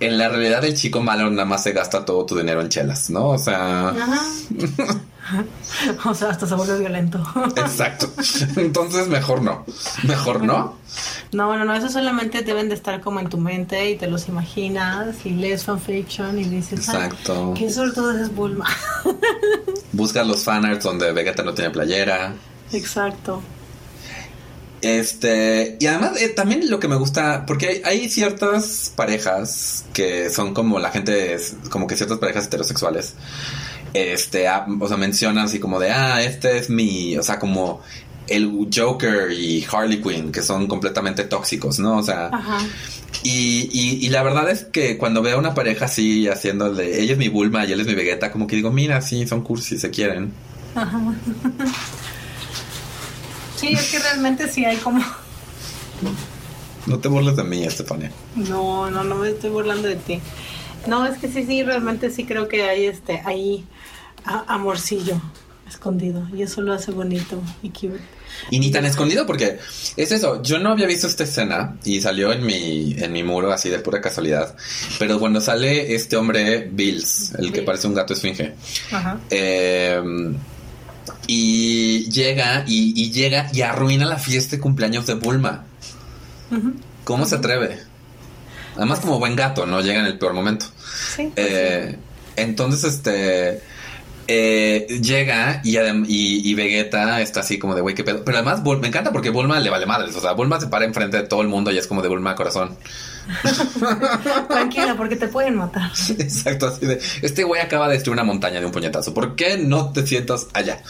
En 0.00 0.16
la 0.18 0.28
realidad 0.28 0.64
el 0.64 0.74
chico 0.76 1.00
malo 1.00 1.28
nada 1.30 1.44
más 1.44 1.62
se 1.64 1.72
gasta 1.72 2.04
todo 2.04 2.24
tu 2.26 2.36
dinero 2.36 2.60
en 2.60 2.68
chelas, 2.68 3.10
¿no? 3.10 3.30
O 3.30 3.38
sea... 3.38 3.88
Ajá. 3.88 4.22
o 6.04 6.14
sea, 6.14 6.30
hasta 6.30 6.46
se 6.46 6.54
vuelve 6.54 6.78
violento. 6.78 7.22
Exacto. 7.56 8.10
Entonces 8.56 9.08
mejor 9.08 9.42
no. 9.42 9.64
Mejor 10.04 10.42
no. 10.42 10.76
No, 11.32 11.56
no, 11.56 11.64
no, 11.64 11.74
eso 11.74 11.88
solamente 11.88 12.42
deben 12.42 12.68
de 12.68 12.74
estar 12.74 13.00
como 13.00 13.20
en 13.20 13.28
tu 13.28 13.38
mente 13.38 13.90
y 13.90 13.96
te 13.96 14.06
los 14.06 14.28
imaginas 14.28 15.16
y 15.24 15.30
lees 15.30 15.64
fanfiction 15.64 16.38
y 16.38 16.44
dices, 16.44 16.88
"Ay, 16.88 16.94
Exacto. 16.96 17.54
qué 17.56 17.70
suerte 17.70 18.00
es 18.22 18.34
Bulma. 18.34 18.66
Buscas 19.92 20.26
los 20.26 20.42
fanarts 20.44 20.84
donde 20.84 21.12
Vegeta 21.12 21.42
no 21.42 21.54
tiene 21.54 21.70
playera. 21.70 22.34
Exacto. 22.72 23.42
Este, 24.80 25.76
y 25.80 25.86
además 25.86 26.20
eh, 26.22 26.28
también 26.28 26.70
lo 26.70 26.78
que 26.78 26.86
me 26.86 26.94
gusta, 26.94 27.44
porque 27.46 27.68
hay, 27.68 27.82
hay 27.84 28.08
ciertas 28.08 28.92
parejas 28.94 29.84
que 29.92 30.30
son 30.30 30.54
como 30.54 30.78
la 30.78 30.90
gente, 30.90 31.36
como 31.70 31.86
que 31.88 31.96
ciertas 31.96 32.18
parejas 32.18 32.46
heterosexuales, 32.46 33.14
este, 33.94 34.48
ah, 34.48 34.66
o 34.80 34.88
sea, 34.88 34.96
mencionan 34.96 35.44
así 35.44 35.58
como 35.58 35.78
de, 35.78 35.90
ah, 35.90 36.22
este 36.22 36.58
es 36.58 36.70
mi, 36.70 37.16
o 37.16 37.22
sea, 37.22 37.38
como 37.38 37.82
el 38.26 38.68
Joker 38.74 39.32
y 39.32 39.66
Harley 39.70 40.02
Quinn, 40.02 40.32
que 40.32 40.42
son 40.42 40.66
completamente 40.66 41.24
tóxicos, 41.24 41.78
¿no? 41.78 41.98
O 41.98 42.02
sea, 42.02 42.26
Ajá. 42.26 42.58
Y, 43.22 43.68
y, 43.72 44.06
y 44.06 44.10
la 44.10 44.22
verdad 44.22 44.50
es 44.50 44.64
que 44.64 44.98
cuando 44.98 45.22
veo 45.22 45.38
una 45.38 45.54
pareja 45.54 45.86
así 45.86 46.28
haciendo 46.28 46.72
de 46.74 47.00
ella 47.00 47.12
es 47.12 47.18
mi 47.18 47.28
Bulma 47.28 47.64
y 47.64 47.72
él 47.72 47.80
es 47.80 47.86
mi 47.86 47.94
Vegeta, 47.94 48.30
como 48.30 48.46
que 48.46 48.56
digo, 48.56 48.70
mira, 48.70 49.00
sí, 49.00 49.26
son 49.26 49.42
cursis, 49.42 49.80
se 49.80 49.90
quieren. 49.90 50.32
Ajá. 50.74 51.00
Sí, 53.56 53.68
es 53.68 53.90
que 53.90 53.98
realmente 53.98 54.46
sí 54.48 54.64
hay 54.64 54.76
como... 54.76 55.04
No 56.86 56.98
te 56.98 57.08
burles 57.08 57.34
de 57.36 57.42
mí, 57.42 57.64
Estefania. 57.64 58.12
No, 58.36 58.88
no, 58.88 59.02
no 59.02 59.16
me 59.16 59.30
estoy 59.30 59.50
burlando 59.50 59.88
de 59.88 59.96
ti. 59.96 60.20
No, 60.88 61.06
es 61.06 61.18
que 61.18 61.28
sí, 61.28 61.44
sí, 61.44 61.62
realmente 61.62 62.10
sí 62.10 62.24
creo 62.24 62.48
que 62.48 62.62
hay 62.62 62.86
este, 62.86 63.22
ahí 63.24 63.64
amorcillo 64.24 65.20
escondido 65.68 66.26
y 66.34 66.42
eso 66.42 66.62
lo 66.62 66.72
hace 66.72 66.92
bonito 66.92 67.40
y 67.62 67.70
cute. 67.70 68.00
Y 68.50 68.58
ni 68.58 68.70
tan 68.70 68.84
escondido 68.84 69.26
porque 69.26 69.58
es 69.96 70.12
eso, 70.12 70.42
yo 70.42 70.58
no 70.58 70.70
había 70.70 70.86
visto 70.86 71.06
esta 71.06 71.24
escena 71.24 71.76
y 71.84 72.00
salió 72.00 72.32
en 72.32 72.44
mi, 72.44 72.94
en 72.98 73.12
mi 73.12 73.22
muro 73.22 73.52
así 73.52 73.68
de 73.68 73.78
pura 73.78 74.00
casualidad, 74.00 74.56
pero 74.98 75.18
cuando 75.18 75.40
sale 75.40 75.94
este 75.94 76.16
hombre 76.16 76.68
Bills, 76.72 77.34
el 77.38 77.52
que 77.52 77.62
parece 77.62 77.86
un 77.86 77.94
gato 77.94 78.14
esfinge, 78.14 78.54
Ajá. 78.90 79.18
eh, 79.30 80.00
y 81.26 82.08
llega 82.10 82.64
y, 82.66 82.94
y 82.96 83.10
llega 83.10 83.50
y 83.52 83.62
arruina 83.62 84.06
la 84.06 84.18
fiesta 84.18 84.56
de 84.56 84.62
cumpleaños 84.62 85.06
de 85.06 85.14
Bulma. 85.14 85.64
¿Cómo 87.04 87.26
se 87.26 87.36
atreve? 87.36 87.87
Además 88.78 89.00
como 89.00 89.18
buen 89.18 89.36
gato, 89.36 89.66
no 89.66 89.82
llega 89.82 90.00
en 90.00 90.06
el 90.06 90.18
peor 90.18 90.32
momento. 90.32 90.64
Sí. 91.14 91.30
pues 91.34 91.46
Eh, 91.50 91.96
entonces, 92.36 92.84
este. 92.84 93.60
eh, 94.28 94.86
llega 95.02 95.60
y, 95.64 95.76
y, 95.78 96.50
y 96.50 96.54
Vegeta 96.54 97.20
está 97.20 97.40
así 97.40 97.58
como 97.58 97.74
de 97.74 97.80
güey, 97.80 97.94
qué 97.94 98.04
pedo. 98.04 98.24
Pero 98.24 98.38
además 98.38 98.62
Bul- 98.62 98.80
me 98.80 98.88
encanta 98.88 99.10
porque 99.12 99.30
Bulma 99.30 99.58
le 99.60 99.68
vale 99.70 99.84
madres. 99.86 100.14
O 100.16 100.20
sea, 100.20 100.32
Bulma 100.32 100.60
se 100.60 100.68
para 100.68 100.84
enfrente 100.84 101.16
de 101.16 101.22
todo 101.24 101.42
el 101.42 101.48
mundo 101.48 101.70
y 101.70 101.78
es 101.78 101.86
como 101.86 102.00
de 102.02 102.08
Bulma 102.08 102.34
corazón. 102.34 102.76
Tranquila, 104.48 104.94
porque 104.96 105.16
te 105.16 105.28
pueden 105.28 105.56
matar. 105.56 105.90
Exacto, 106.18 106.68
así 106.68 106.86
de. 106.86 107.00
Este 107.22 107.44
güey 107.44 107.60
acaba 107.60 107.86
de 107.88 107.94
destruir 107.94 108.14
una 108.14 108.24
montaña 108.24 108.60
de 108.60 108.66
un 108.66 108.72
puñetazo. 108.72 109.12
¿Por 109.14 109.36
qué 109.36 109.58
no 109.58 109.92
te 109.92 110.06
sientas 110.06 110.46
allá? 110.52 110.82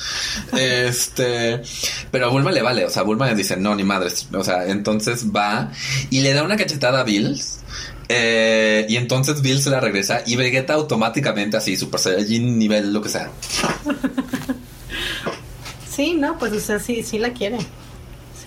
Este. 0.56 1.62
Pero 2.10 2.26
a 2.26 2.28
Bulma 2.28 2.52
le 2.52 2.62
vale. 2.62 2.84
O 2.84 2.90
sea, 2.90 3.02
Bulma 3.02 3.26
le 3.26 3.34
dice, 3.34 3.56
no, 3.56 3.74
ni 3.74 3.84
madres. 3.84 4.28
O 4.32 4.44
sea, 4.44 4.66
entonces 4.66 5.26
va 5.34 5.70
y 6.10 6.20
le 6.20 6.32
da 6.32 6.42
una 6.42 6.56
cachetada 6.56 7.00
a 7.00 7.04
Bills. 7.04 7.60
eh, 8.08 8.86
y 8.88 8.96
entonces 8.96 9.42
Bill 9.42 9.60
se 9.60 9.70
la 9.70 9.80
regresa 9.80 10.22
y 10.26 10.36
Vegeta 10.36 10.74
automáticamente 10.74 11.56
así, 11.58 11.76
Super 11.76 12.00
Saiyajin 12.00 12.58
nivel 12.58 12.92
lo 12.92 13.02
que 13.02 13.08
sea. 13.10 13.30
Sí, 15.90 16.14
no, 16.14 16.38
pues 16.38 16.52
o 16.52 16.60
sea, 16.60 16.78
sí, 16.78 17.02
sí 17.02 17.18
la 17.18 17.32
quiere. 17.32 17.58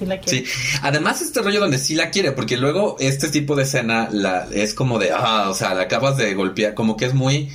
Sí 0.02 0.08
la 0.08 0.20
quiere. 0.20 0.48
Sí, 0.48 0.52
además 0.82 1.22
este 1.22 1.44
rollo 1.44 1.60
donde 1.60 1.78
sí 1.78 1.94
la 1.94 2.10
quiere, 2.10 2.32
porque 2.32 2.58
luego 2.58 2.96
este 3.00 3.30
tipo 3.30 3.56
de 3.56 3.64
escena 3.64 4.10
la, 4.12 4.48
es 4.52 4.74
como 4.74 4.98
de, 4.98 5.12
ah, 5.12 5.48
o 5.48 5.54
sea, 5.54 5.76
la 5.76 5.84
acabas 5.84 6.18
de 6.18 6.34
golpear, 6.34 6.74
como 6.74 6.98
que 6.98 7.06
es 7.06 7.14
muy, 7.14 7.52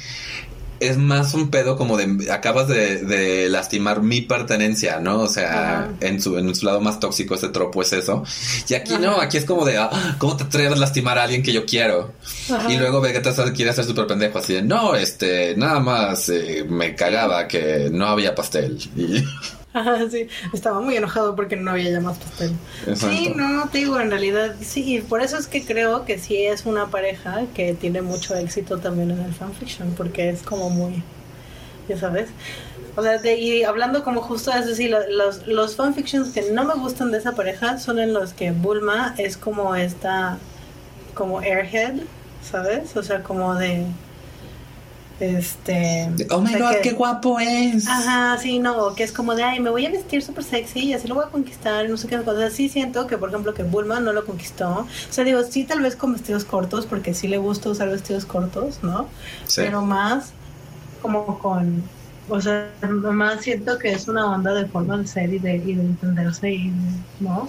es 0.79 0.97
más 0.97 1.35
un 1.35 1.51
pedo 1.51 1.77
como 1.77 1.97
de, 1.97 2.31
acabas 2.31 2.69
de, 2.69 2.99
de 2.99 3.49
lastimar 3.49 4.01
mi 4.01 4.21
pertenencia, 4.21 5.01
¿no? 5.01 5.23
O 5.23 5.29
sea, 5.29 5.91
en 6.01 6.23
su, 6.23 6.39
en 6.39 6.55
su 6.55 6.67
lado 6.67 6.81
más 6.81 7.01
tóxico 7.01 7.35
ese 7.35 7.49
tropo 7.49 7.83
es 7.83 7.93
eso. 7.93 8.23
Y 8.69 8.75
aquí 8.75 8.95
no, 9.01 9.21
aquí 9.21 9.39
es 9.39 9.45
como 9.45 9.65
de, 9.65 9.79
ah, 9.79 10.17
¿cómo 10.19 10.37
te 10.37 10.45
atreves 10.45 10.73
a 10.73 10.77
lastimar 10.77 11.19
a 11.19 11.25
alguien 11.25 11.43
que 11.43 11.53
yo 11.53 11.67
quiero? 11.67 12.13
Y 12.69 12.77
luego 12.77 13.01
Vegeta 13.01 13.33
quiere 13.53 13.73
hacer 13.73 13.85
súper 13.85 14.07
pendejo, 14.07 14.39
así 14.39 14.55
de, 14.55 14.63
no, 14.63 14.95
este, 14.95 15.57
nada 15.57 15.81
más 15.81 16.29
eh, 16.29 16.65
me 16.69 16.95
cagaba 16.95 17.49
que 17.49 17.89
no 17.91 18.07
había 18.07 18.35
pastel. 18.37 18.79
Y, 18.97 19.25
Ajá, 19.77 20.09
sí, 20.11 20.27
estaba 20.55 20.81
muy 20.81 20.97
enojado 20.97 21.37
porque 21.37 21.55
no 21.57 21.73
había 21.73 22.01
más 22.01 22.17
pastel. 22.19 22.53
Exacto. 22.87 23.09
Sí, 23.09 23.33
no, 23.37 23.69
te 23.69 23.79
digo, 23.79 24.01
en 24.01 24.11
realidad, 24.11 24.55
sí, 24.63 25.05
por 25.07 25.21
eso 25.21 25.37
es 25.37 25.47
que 25.47 25.67
creo 25.67 26.07
que 26.07 26.19
sí 26.19 26.37
es 26.47 26.65
una 26.65 26.87
pareja 26.87 27.43
que 27.55 27.75
tiene 27.75 28.01
mucho 28.01 28.35
éxito 28.35 28.79
también 28.79 29.11
en 29.11 29.21
el 29.21 29.35
fanfiction, 29.35 29.93
porque 29.95 30.31
es 30.31 30.43
como 30.43 30.71
muy, 30.71 31.03
ya 31.89 31.99
sabes. 31.99 32.31
O 32.97 33.03
sea, 33.03 33.19
de- 33.19 33.37
y 33.39 33.65
hablando 33.65 34.03
como 34.03 34.23
justo, 34.23 34.51
es 34.53 34.67
decir, 34.67 34.91
lo- 34.91 35.07
los, 35.11 35.47
los 35.47 35.77
fanfictions 35.77 36.31
que 36.33 36.51
no 36.53 36.65
me 36.65 36.75
gustan 36.75 37.13
de 37.13 37.19
esa 37.19 37.33
pareja 37.33 37.79
son 37.79 37.99
en 37.99 38.15
los 38.15 38.33
que 38.33 38.53
Bulma 38.53 39.15
es 39.19 39.37
como 39.37 39.75
esta, 39.75 40.39
como 41.15 41.41
airhead, 41.41 41.97
¿sabes? 42.43 42.97
O 42.97 43.03
sea, 43.03 43.23
como 43.23 43.55
de... 43.57 43.85
Este. 45.19 46.11
Oh 46.31 46.41
my 46.43 46.53
god, 46.59 46.73
que- 46.73 46.81
qué 46.83 46.93
guapo 46.93 47.41
es. 47.41 47.87
Ajá, 47.89 48.37
sí, 48.39 48.59
no, 48.59 48.95
que 48.95 49.03
es 49.03 49.13
como 49.13 49.35
de, 49.35 49.43
ay, 49.45 49.61
me 49.61 49.71
voy 49.71 49.87
a 49.87 49.91
vestir 49.91 50.23
súper 50.23 50.45
sexy 50.45 50.81
y 50.81 50.93
así 50.93 51.09
lo 51.09 51.15
voy 51.15 51.25
a 51.25 51.29
conquistar, 51.29 51.89
no 51.89 51.97
sé 51.97 52.07
qué 52.07 52.21
cosas. 52.23 52.53
Sí 52.53 52.69
siento 52.69 53.07
que, 53.07 53.17
por 53.17 53.31
ejemplo, 53.31 53.55
que 53.55 53.63
Bulma 53.63 53.99
no 54.01 54.13
lo 54.13 54.27
conquistó. 54.27 54.69
O 54.81 54.87
sea, 55.13 55.25
digo, 55.25 55.43
sí, 55.43 55.65
tal 55.65 55.81
vez 55.81 55.97
con 55.97 56.13
vestidos 56.13 56.45
cortos, 56.45 56.85
porque 56.85 57.15
sí 57.15 57.29
le 57.29 57.39
gusta 57.39 57.71
usar 57.71 57.89
vestidos 57.89 58.27
cortos, 58.27 58.81
¿no? 58.83 59.09
Sí. 59.47 59.63
Pero 59.63 59.81
más 59.83 60.33
como 61.01 61.39
con, 61.39 61.83
o 62.29 62.41
sea, 62.41 62.69
más 62.83 63.43
siento 63.43 63.79
que 63.79 63.93
es 63.93 64.09
una 64.09 64.27
onda 64.33 64.53
de 64.55 64.67
forma 64.67 64.97
de 64.99 65.07
ser 65.07 65.33
y 65.33 65.39
de, 65.39 65.57
y 65.57 65.75
de 65.75 65.83
entenderse, 65.83 66.51
y, 66.51 66.73
¿no? 67.21 67.47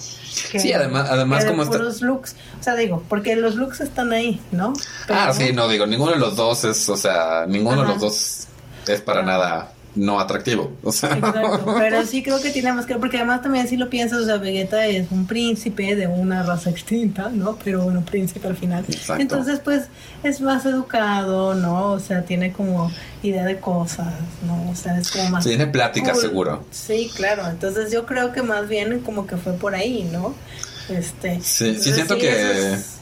Que- 0.51 0.59
Sí, 0.59 0.71
además, 0.73 1.07
además 1.09 1.43
que 1.43 1.49
como 1.51 1.63
está... 1.63 1.77
puros 1.77 2.01
looks. 2.01 2.35
O 2.59 2.63
sea, 2.63 2.75
digo, 2.75 3.03
porque 3.09 3.35
los 3.35 3.55
looks 3.55 3.81
están 3.81 4.11
ahí, 4.13 4.39
¿no? 4.51 4.73
Ah, 5.09 5.31
sí, 5.33 5.51
no 5.53 5.67
digo, 5.67 5.85
ninguno 5.85 6.11
de 6.11 6.19
los 6.19 6.35
dos 6.35 6.63
es, 6.63 6.87
o 6.89 6.97
sea, 6.97 7.45
ninguno 7.47 7.81
de 7.81 7.87
los 7.87 7.99
dos 7.99 8.47
es 8.87 9.01
para 9.01 9.23
nada 9.23 9.71
no 9.97 10.19
atractivo. 10.19 10.71
O 10.83 10.91
sea, 10.91 11.13
Exacto, 11.17 11.75
pero 11.77 12.05
sí 12.05 12.23
creo 12.23 12.39
que 12.41 12.51
tiene 12.51 12.71
más 12.73 12.85
que 12.85 12.95
porque 12.95 13.17
además 13.17 13.41
también 13.41 13.67
si 13.67 13.75
lo 13.77 13.89
piensas, 13.89 14.21
o 14.21 14.25
sea, 14.25 14.37
Vegeta 14.37 14.85
es 14.85 15.11
un 15.11 15.27
príncipe 15.27 15.95
de 15.95 16.07
una 16.07 16.43
raza 16.43 16.69
extinta, 16.69 17.29
¿no? 17.29 17.57
Pero 17.63 17.81
bueno, 17.83 18.01
príncipe 18.05 18.47
al 18.47 18.55
final. 18.55 18.85
Exacto. 18.87 19.21
Entonces, 19.21 19.59
pues 19.63 19.87
es 20.23 20.39
más 20.41 20.65
educado, 20.65 21.53
¿no? 21.55 21.91
O 21.91 21.99
sea, 21.99 22.21
tiene 22.23 22.53
como 22.53 22.91
idea 23.23 23.43
de 23.45 23.59
cosas, 23.59 24.13
¿no? 24.45 24.69
O 24.69 24.75
sea, 24.75 24.97
es 24.99 25.11
como 25.11 25.29
más 25.31 25.43
tiene 25.45 25.67
plática 25.67 26.11
cool. 26.13 26.21
seguro. 26.21 26.65
Sí, 26.71 27.11
claro. 27.15 27.47
Entonces, 27.49 27.91
yo 27.91 28.05
creo 28.05 28.31
que 28.31 28.43
más 28.43 28.69
bien 28.69 28.99
como 29.01 29.27
que 29.27 29.37
fue 29.37 29.53
por 29.53 29.75
ahí, 29.75 30.07
¿no? 30.11 30.33
Este. 30.89 31.41
Sí, 31.41 31.75
sí 31.75 31.93
siento 31.93 32.15
que- 32.17 32.73
es- 32.73 32.93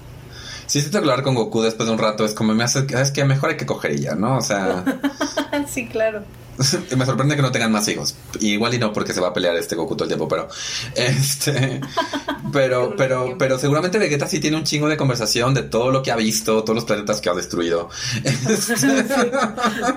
Sí, 0.68 0.80
siento 0.80 0.98
que 1.00 1.04
hablar 1.10 1.22
con 1.24 1.36
Goku 1.36 1.62
después 1.62 1.86
de 1.88 1.94
un 1.94 2.00
rato 2.00 2.26
es 2.26 2.34
como 2.34 2.56
me 2.56 2.64
hace, 2.64 2.88
es 3.00 3.12
que 3.12 3.24
mejor 3.24 3.52
hay 3.52 3.58
que 3.58 3.68
coger 3.68 3.92
y 3.92 4.00
ya, 4.02 4.16
¿no? 4.16 4.38
O 4.38 4.42
sea, 4.42 4.84
sí, 5.70 5.88
claro. 5.88 6.24
me 6.98 7.06
sorprende 7.06 7.36
que 7.36 7.42
no 7.42 7.52
tengan 7.52 7.72
más 7.72 7.88
hijos. 7.88 8.16
Igual 8.40 8.74
y 8.74 8.80
no 8.80 8.94
porque 8.94 9.14
se 9.14 9.22
va 9.22 9.30
a 9.30 9.34
pelear 9.34 9.56
este 9.56 9.76
Goku 9.76 9.96
todo 9.96 10.06
el 10.06 10.10
tiempo, 10.10 10.28
pero 10.28 10.48
este 10.96 11.82
pero 12.54 12.96
pero 12.96 13.36
pero 13.38 13.60
seguramente 13.60 13.98
Vegeta 14.00 14.28
sí 14.28 14.40
tiene 14.40 14.58
un 14.58 14.64
chingo 14.64 14.88
de 14.88 14.98
conversación 14.98 15.54
de 15.54 15.64
todo 15.64 15.92
lo 15.92 16.02
que 16.04 16.12
ha 16.12 16.16
visto, 16.16 16.64
todos 16.64 16.76
los 16.76 16.86
planetas 16.86 17.22
que 17.22 17.30
ha 17.30 17.34
destruido. 17.34 17.90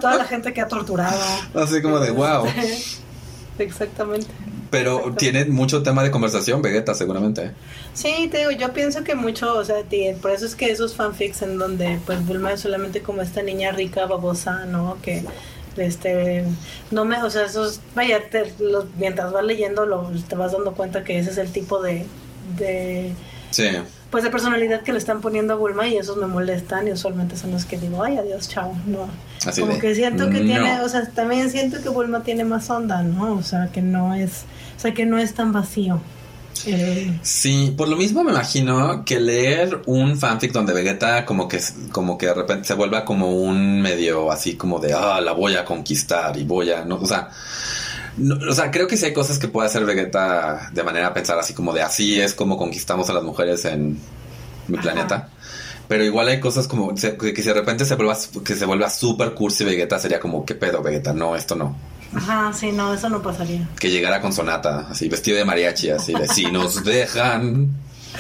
Toda 0.01 0.17
la 0.17 0.25
gente 0.25 0.53
que 0.53 0.61
ha 0.61 0.69
torturado. 0.69 1.21
Así 1.55 1.81
como 1.83 1.99
de 2.01 2.11
wow. 2.11 2.47
Exactamente. 3.59 4.27
Pero 4.71 5.15
tiene 5.17 5.47
mucho 5.47 5.83
tema 5.83 6.03
de 6.03 6.11
conversación 6.11 6.61
Vegeta 6.63 6.95
seguramente. 6.95 7.53
Sí, 7.95 8.29
te 8.31 8.39
digo, 8.39 8.51
yo 8.51 8.73
pienso 8.73 9.03
que 9.03 9.15
mucho, 9.15 9.55
o 9.55 9.65
sea, 9.65 9.83
ti- 9.83 10.13
por 10.21 10.31
eso 10.31 10.45
es 10.47 10.55
que 10.55 10.71
esos 10.71 10.95
fanfics 10.95 11.43
en 11.43 11.59
donde 11.59 11.99
pues 12.05 12.25
Bulma 12.27 12.53
es 12.53 12.61
solamente 12.61 13.01
como 13.03 13.23
esta 13.23 13.43
niña 13.43 13.73
rica, 13.73 14.07
babosa, 14.07 14.67
¿no? 14.67 14.99
Que 15.03 15.25
este 15.81 16.45
no 16.91 17.05
me, 17.05 17.23
o 17.23 17.31
sea, 17.31 17.45
esos 17.47 17.81
vaya, 17.95 18.21
te- 18.31 18.53
los- 18.61 18.87
mientras 18.99 19.33
vas 19.33 19.45
leyendo 19.45 19.87
lo, 19.87 20.11
te 20.29 20.37
vas 20.37 20.53
dando 20.53 20.73
cuenta 20.75 21.05
que 21.05 21.19
ese 21.19 21.31
es 21.31 21.39
el 21.39 21.51
tipo 21.53 21.83
de 21.83 22.07
de 22.57 23.13
Sí. 23.51 23.65
pues 24.11 24.25
de 24.25 24.31
personalidad 24.31 24.83
que 24.83 24.93
le 24.93 24.99
están 24.99 25.21
poniendo 25.23 25.55
a 25.55 25.57
Bulma 25.57 25.87
y 25.89 25.97
esos 25.97 26.17
me 26.19 26.27
molestan 26.27 26.87
y 26.89 26.93
usualmente 26.93 27.37
son 27.37 27.51
los 27.53 27.65
que 27.65 27.79
digo, 27.79 28.03
ay, 28.03 28.17
adiós, 28.19 28.49
chao, 28.49 28.75
no. 28.87 29.09
Así 29.47 29.61
como 29.63 29.75
de, 29.75 29.81
que 29.81 29.95
siento 29.95 30.29
que 30.31 30.41
no. 30.41 30.47
tiene, 30.47 30.81
o 30.83 30.89
sea, 30.89 31.07
también 31.11 31.51
siento 31.51 31.81
que 31.83 31.89
Bulma 31.89 32.23
tiene 32.23 32.45
más 32.45 32.69
onda, 32.71 33.03
¿no? 33.03 33.35
O 33.35 33.43
sea, 33.43 33.69
que 33.73 33.81
no 33.83 34.15
es, 34.15 34.45
o 34.77 34.81
sea, 34.81 34.93
que 34.93 35.07
no 35.07 35.19
es 35.19 35.33
tan 35.35 35.53
vacío. 35.53 36.01
Sí, 37.23 37.75
por 37.77 37.89
lo 37.89 37.97
mismo 37.97 38.25
me 38.25 38.33
imagino 38.33 39.05
que 39.05 39.21
leer 39.21 39.83
un 39.87 40.19
fanfic 40.19 40.53
donde 40.53 40.73
Vegeta 40.73 41.25
como 41.25 41.47
que 41.49 41.61
como 41.93 42.19
que 42.19 42.27
de 42.27 42.35
repente 42.35 42.67
se 42.67 42.75
vuelva 42.75 43.05
como 43.05 43.31
un 43.33 43.81
medio 43.81 44.31
así 44.31 44.55
como 44.57 44.79
de 44.81 44.93
ah 44.93 45.21
la 45.21 45.33
voy 45.33 45.55
a 45.57 45.65
conquistar 45.65 46.37
y 46.37 46.45
voy 46.45 46.71
a 46.73 46.85
no, 46.85 46.97
o 46.97 47.07
sea, 47.07 47.29
no- 48.17 48.37
o 48.51 48.53
sea, 48.53 48.71
creo 48.71 48.87
que 48.89 48.97
sí 48.97 49.05
hay 49.07 49.13
cosas 49.13 49.39
que 49.39 49.49
puede 49.49 49.69
hacer 49.69 49.85
Vegeta 49.85 50.71
de 50.73 50.83
manera 50.83 51.09
a 51.09 51.15
pensar 51.15 51.39
así 51.39 51.55
como 51.55 51.73
de 51.73 51.83
así 51.83 52.21
es 52.21 52.35
como 52.35 52.57
conquistamos 52.57 53.09
a 53.09 53.13
las 53.13 53.23
mujeres 53.23 53.65
en 53.65 53.99
mi 54.67 54.75
Ajá. 54.79 54.83
planeta. 54.83 55.29
Pero 55.87 56.05
igual 56.05 56.29
hay 56.29 56.39
cosas 56.41 56.69
como 56.69 56.95
que, 56.95 57.17
que 57.17 57.43
si 57.43 57.49
de 57.49 57.55
repente 57.55 57.85
se 57.87 57.95
vuelva 57.95 58.17
que 58.45 58.55
se 58.55 58.67
vuelva 58.67 58.91
super 58.91 59.33
cursi 59.33 59.65
Vegeta 59.65 59.99
sería 59.99 60.21
como 60.21 60.45
qué 60.45 60.55
pedo 60.55 60.83
Vegeta, 60.83 61.13
no, 61.15 61.35
esto 61.37 61.55
no. 61.55 61.77
Ajá, 62.15 62.53
sí, 62.53 62.73
no, 62.73 62.95
eso 62.95 63.09
no 63.09 63.23
pasaría. 63.23 63.69
Que 63.79 63.91
llegara 63.91 64.21
con 64.21 64.33
sonata, 64.33 64.87
así 64.91 65.09
vestido 65.09 65.37
de 65.37 65.45
mariachi, 65.45 65.91
así 65.91 66.15
de 66.15 66.27
si 66.29 66.51
nos 66.51 66.85
dejan. 66.85 67.69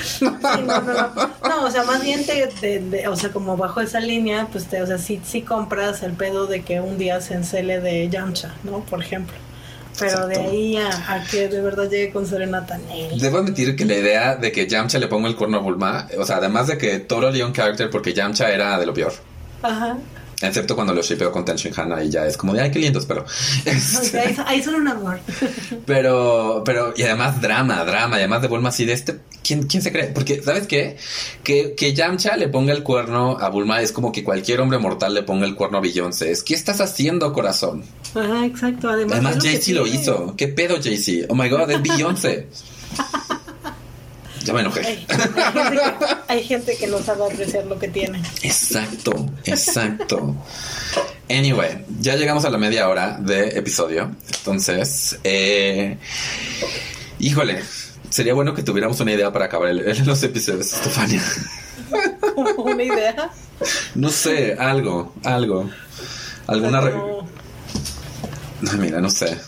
Sí, 0.03 0.24
no, 0.24 0.38
no, 0.62 0.81
no. 0.83 1.31
No, 1.48 1.64
o 1.64 1.70
sea, 1.70 1.83
más 1.85 2.03
bien 2.03 2.24
te, 2.24 3.09
o 3.09 3.16
sea, 3.16 3.31
como 3.31 3.57
bajo 3.57 3.81
esa 3.81 4.01
línea, 4.01 4.46
pues 4.53 4.66
te, 4.66 4.83
o 4.83 4.87
sea, 4.87 4.98
sí, 4.98 5.20
sí 5.24 5.42
compras 5.42 6.03
el 6.03 6.12
pedo 6.12 6.46
de 6.46 6.62
que 6.62 6.81
un 6.81 6.98
día 6.98 7.20
se 7.20 7.35
encele 7.35 7.81
de 7.81 8.09
Yamcha, 8.09 8.55
¿no? 8.64 8.81
Por 8.81 9.03
ejemplo. 9.03 9.35
Pero 9.98 10.29
de 10.29 10.37
ahí 10.38 10.77
a, 10.77 11.14
a 11.14 11.24
que 11.24 11.48
de 11.48 11.61
verdad 11.61 11.90
llegue 11.90 12.12
con 12.12 12.24
Serenata. 12.24 12.79
Debo 13.18 13.38
admitir 13.38 13.74
que 13.74 13.85
la 13.85 13.94
idea 13.94 14.37
de 14.37 14.53
que 14.53 14.68
Yamcha 14.68 14.98
le 14.98 15.09
ponga 15.09 15.29
el 15.29 15.35
cuerno 15.35 15.57
a 15.57 15.61
Bulma, 15.61 16.07
o 16.16 16.24
sea, 16.24 16.37
además 16.37 16.68
de 16.68 16.79
que 16.79 17.01
totally 17.01 17.42
on 17.42 17.53
character, 17.53 17.90
porque 17.90 18.12
Yamcha 18.12 18.51
era 18.51 18.79
de 18.79 18.87
lo 18.87 18.94
peor. 18.94 19.12
Ajá. 19.62 19.96
Excepto 20.40 20.77
cuando 20.77 20.94
lo 20.94 21.03
shippeo 21.03 21.33
con 21.33 21.44
Tenshin 21.44 21.72
Han 21.77 22.05
y 22.05 22.11
ya 22.11 22.24
es 22.24 22.37
como 22.37 22.55
de 22.55 22.61
ay 22.61 22.70
qué 22.70 22.79
lindos, 22.79 23.07
pero. 23.07 23.24
Sea, 23.29 24.44
ahí, 24.46 24.62
son 24.62 24.77
un 24.77 24.88
amor. 24.88 25.18
Pero, 25.87 26.62
pero, 26.64 26.92
y 26.96 27.03
además 27.03 27.40
drama, 27.40 27.85
drama, 27.85 28.16
y 28.16 28.20
además 28.20 28.42
de 28.42 28.48
Bulma 28.48 28.68
así 28.68 28.85
de 28.85 28.92
este. 28.92 29.18
¿Quién, 29.42 29.62
quién 29.64 29.83
se 29.83 29.90
cree? 29.90 30.09
Porque, 30.09 30.42
¿sabes 30.42 30.66
qué? 30.66 30.96
Que, 31.42 31.74
que 31.74 31.94
Yamcha 31.94 32.37
le 32.37 32.48
ponga 32.48 32.72
el 32.72 32.83
cuerno 32.83 33.38
a 33.40 33.48
Bulma 33.48 33.81
es 33.81 33.92
como 33.92 34.12
que 34.12 34.22
cualquier 34.22 34.61
hombre 34.61 34.79
mortal 34.79 35.14
le 35.14 35.22
ponga 35.22 35.46
el 35.46 35.55
cuerno 35.55 35.79
a 35.79 35.81
Beyoncé. 35.81 36.31
Es, 36.31 36.42
¿qué 36.42 36.55
estás 36.55 36.81
haciendo, 36.81 37.33
corazón? 37.33 37.85
Ajá, 38.14 38.44
exacto. 38.44 38.90
Además, 38.90 39.18
Además, 39.18 39.38
Jay-Z 39.42 39.72
lo 39.72 39.87
hizo. 39.87 40.35
¿Qué 40.37 40.48
pedo, 40.48 40.77
Jay-Z? 40.83 41.27
Oh 41.31 41.35
my 41.35 41.48
god, 41.48 41.70
es 41.70 41.83
Beyoncé. 41.83 42.46
ya 44.48 44.54
me 44.54 44.61
enojé. 44.62 44.80
Hay, 44.87 45.06
hay 45.08 45.16
gente 45.54 45.78
que, 45.98 46.06
hay 46.28 46.44
gente 46.44 46.76
que 46.76 46.87
no 46.87 46.98
sabe 47.02 47.24
apreciar 47.32 47.64
lo 47.66 47.78
que 47.78 47.88
tiene. 47.88 48.20
Exacto, 48.42 49.26
exacto. 49.44 50.34
Anyway, 51.30 51.84
ya 52.00 52.16
llegamos 52.16 52.44
a 52.44 52.50
la 52.50 52.58
media 52.58 52.88
hora 52.88 53.18
de 53.20 53.48
episodio. 53.58 54.11
Entonces, 54.38 55.18
eh, 55.24 55.98
híjole, 57.18 57.62
sería 58.11 58.32
bueno 58.34 58.54
que 58.54 58.62
tuviéramos 58.62 58.98
una 59.00 59.12
idea 59.12 59.30
para 59.32 59.44
acabar 59.46 59.68
el- 59.68 59.80
el- 59.80 60.06
los 60.06 60.22
episodios, 60.22 60.72
Estefania. 60.72 61.22
Una 62.56 62.82
idea. 62.82 63.30
No 63.94 64.08
sé, 64.11 64.54
algo, 64.58 65.14
algo. 65.24 65.68
Alguna... 66.46 66.80
re- 66.80 66.92
Como- 66.92 67.28
Ay, 68.70 68.78
mira, 68.78 69.00
no 69.00 69.11
sé. 69.11 69.38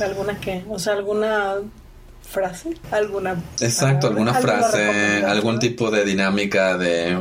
¿Alguna 0.00 0.38
qué? 0.40 0.64
O 0.68 0.78
sea, 0.78 0.94
alguna 0.94 1.56
frase, 2.32 2.70
alguna 2.90 3.36
Exacto, 3.60 4.08
alguna 4.08 4.34
frase, 4.34 5.24
algún 5.24 5.58
tipo 5.58 5.90
de 5.90 6.04
dinámica 6.04 6.76
de... 6.78 7.18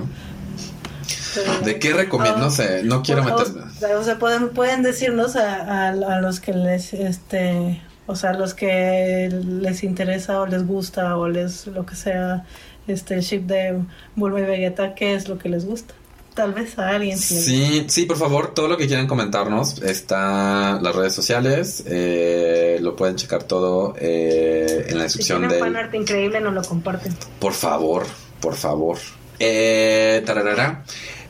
¿De 1.63 1.79
qué 1.79 1.93
recomiendo? 1.93 2.39
No 2.39 2.49
sé, 2.49 2.83
no 2.83 3.03
quiero 3.03 3.21
o, 3.21 3.25
meter... 3.25 3.95
o- 3.95 4.03
sea, 4.03 4.19
pueden, 4.19 4.49
pueden 4.49 4.83
decirnos 4.83 5.35
a, 5.35 5.87
a, 5.87 5.89
a 5.89 6.21
los 6.21 6.39
que 6.39 6.53
les, 6.53 6.93
este, 6.93 7.81
o 8.07 8.15
sea, 8.15 8.33
los 8.33 8.53
que 8.53 9.29
les 9.45 9.83
interesa 9.83 10.41
o 10.41 10.45
les 10.45 10.65
gusta 10.67 11.15
o 11.17 11.29
les, 11.29 11.67
lo 11.67 11.85
que 11.85 11.95
sea, 11.95 12.43
este, 12.87 13.15
el 13.15 13.21
ship 13.21 13.43
de 13.43 13.79
Bulma 14.15 14.39
y 14.41 14.43
Vegeta, 14.43 14.93
¿qué 14.93 15.13
es 15.15 15.29
lo 15.29 15.37
que 15.37 15.47
les 15.49 15.65
gusta? 15.65 15.93
Tal 16.41 16.53
vez 16.53 16.79
a 16.79 16.89
alguien 16.89 17.19
sí. 17.19 17.39
Sí, 17.39 17.85
sí, 17.87 18.05
por 18.07 18.17
favor, 18.17 18.53
todo 18.55 18.67
lo 18.67 18.75
que 18.77 18.87
quieran 18.87 19.05
comentarnos 19.05 19.79
está 19.83 20.77
en 20.77 20.83
las 20.83 20.95
redes 20.95 21.13
sociales. 21.13 21.83
eh, 21.85 22.79
lo 22.81 22.95
pueden 22.95 23.15
checar 23.15 23.43
todo 23.43 23.93
eh, 23.99 24.85
en 24.89 24.97
la 24.97 25.07
Si 25.07 25.19
descripción 25.19 25.41
tienen 25.41 25.59
fan 25.59 25.73
del. 25.73 25.83
arte 25.83 25.97
increíble, 25.97 26.41
nos 26.41 26.53
lo 26.55 26.63
comparten. 26.63 27.15
Por 27.39 27.53
favor, 27.53 28.07
por 28.39 28.55
favor. 28.55 28.97
Eh, 29.37 30.23
tararara. 30.25 30.83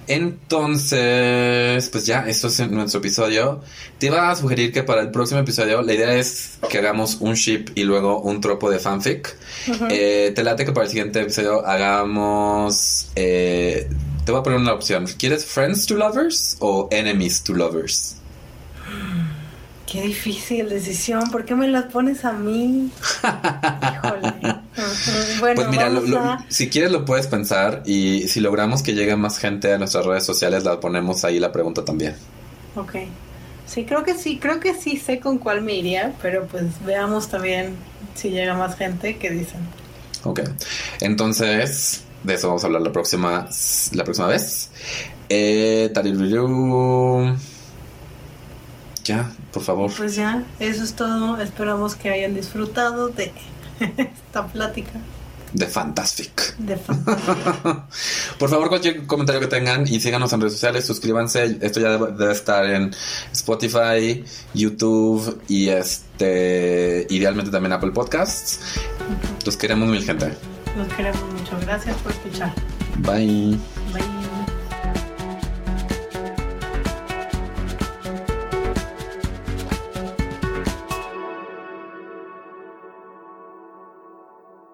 Entonces, 0.08 1.90
pues 1.90 2.06
ya, 2.06 2.26
esto 2.28 2.48
es 2.48 2.60
nuestro 2.70 3.00
episodio. 3.00 3.62
Te 3.98 4.08
iba 4.08 4.30
a 4.32 4.36
sugerir 4.36 4.72
que 4.74 4.84
para 4.84 5.02
el 5.02 5.12
próximo 5.12 5.40
episodio 5.40 5.82
la 5.82 5.94
idea 5.94 6.14
es 6.16 6.58
que 6.70 6.78
hagamos 6.80 7.18
un 7.22 7.34
ship 7.36 7.66
y 7.76 7.84
luego 7.84 8.20
un 8.22 8.42
tropo 8.42 8.70
de 8.70 8.80
fanfic. 8.80 9.36
Eh, 9.90 10.32
te 10.36 10.44
late 10.44 10.66
que 10.66 10.72
para 10.72 10.86
el 10.86 10.90
siguiente 10.90 11.22
episodio 11.22 11.66
hagamos. 11.66 13.08
eh, 13.16 13.88
te 14.26 14.32
voy 14.32 14.42
a 14.42 14.44
poner 14.44 14.60
una 14.60 14.74
opción. 14.74 15.06
¿Quieres 15.18 15.46
Friends 15.46 15.86
to 15.88 15.96
Lovers 15.96 16.58
o 16.60 16.88
Enemies 16.92 17.44
to 17.44 17.54
Lovers? 17.54 18.16
Qué 19.92 20.02
difícil 20.04 20.70
decisión, 20.70 21.30
¿por 21.32 21.44
qué 21.44 21.54
me 21.54 21.68
las 21.68 21.86
pones 21.92 22.24
a 22.24 22.32
mí? 22.32 22.90
Híjole. 23.24 24.34
Bueno, 25.42 25.56
pues 25.56 25.68
mira, 25.68 25.90
lo- 25.90 25.96
vamos 26.02 26.10
lo- 26.10 26.20
a... 26.20 26.46
si 26.48 26.70
quieres 26.70 26.92
lo 26.92 27.04
puedes 27.04 27.28
pensar 27.28 27.84
y 27.86 28.28
si 28.30 28.40
logramos 28.40 28.82
que 28.82 28.94
llegue 28.94 29.16
más 29.18 29.38
gente 29.38 29.74
a 29.74 29.78
nuestras 29.78 30.06
redes 30.06 30.24
sociales, 30.26 30.64
la 30.64 30.80
ponemos 30.80 31.26
ahí 31.26 31.40
la 31.40 31.52
pregunta 31.52 31.84
también. 31.84 32.16
Ok. 32.78 32.94
Sí, 33.68 33.84
creo 33.84 34.04
que 34.04 34.16
sí, 34.18 34.40
creo 34.40 34.62
que 34.62 34.74
sí 34.74 34.96
sé 34.98 35.20
con 35.20 35.40
cuál 35.40 35.62
me 35.62 35.74
iría, 35.76 36.14
pero 36.22 36.46
pues 36.48 36.64
veamos 36.86 37.28
también 37.28 37.76
si 38.16 38.30
llega 38.30 38.54
más 38.54 38.78
gente 38.78 39.18
que 39.18 39.30
dicen. 39.30 39.60
Ok. 40.24 40.40
Entonces, 41.02 42.04
de 42.24 42.34
eso 42.34 42.48
vamos 42.48 42.64
a 42.64 42.68
hablar 42.68 42.82
la 42.82 42.92
próxima, 42.92 43.48
la 43.94 44.04
próxima 44.04 44.28
vez. 44.28 44.70
Eh, 45.30 45.92
ya, 49.04 49.32
por 49.52 49.64
favor. 49.64 49.92
Pues 49.96 50.16
ya, 50.16 50.44
eso 50.60 50.84
es 50.84 50.94
todo. 50.94 51.40
Esperamos 51.42 51.96
que 51.96 52.10
hayan 52.10 52.36
disfrutado 52.36 53.10
de 53.10 53.32
esta 53.80 54.48
plática. 54.48 55.00
De 55.54 55.66
Fantastic. 55.68 56.58
De 56.58 56.78
Fantastic. 56.78 58.38
Por 58.38 58.50
favor, 58.50 58.70
cualquier 58.70 59.06
comentario 59.06 59.42
que 59.42 59.48
tengan 59.48 59.86
y 59.88 60.00
síganos 60.00 60.32
en 60.32 60.42
redes 60.42 60.54
sociales, 60.54 60.86
suscríbanse. 60.86 61.58
Esto 61.62 61.80
ya 61.80 61.90
debe, 61.92 62.12
debe 62.14 62.32
estar 62.32 62.66
en 62.66 62.94
Spotify, 63.32 64.24
YouTube 64.54 65.42
y 65.48 65.70
este 65.70 67.06
idealmente 67.10 67.52
también 67.52 67.74
Apple 67.74 67.92
Podcasts. 67.92 68.60
Los 69.46 69.58
queremos 69.58 69.90
mil 69.90 70.04
gente. 70.04 70.38
Los 70.78 70.88
queremos 70.94 71.22
mucho. 71.34 71.60
Gracias 71.62 71.96
por 71.98 72.12
escuchar. 72.12 72.54
Bye. 73.00 73.58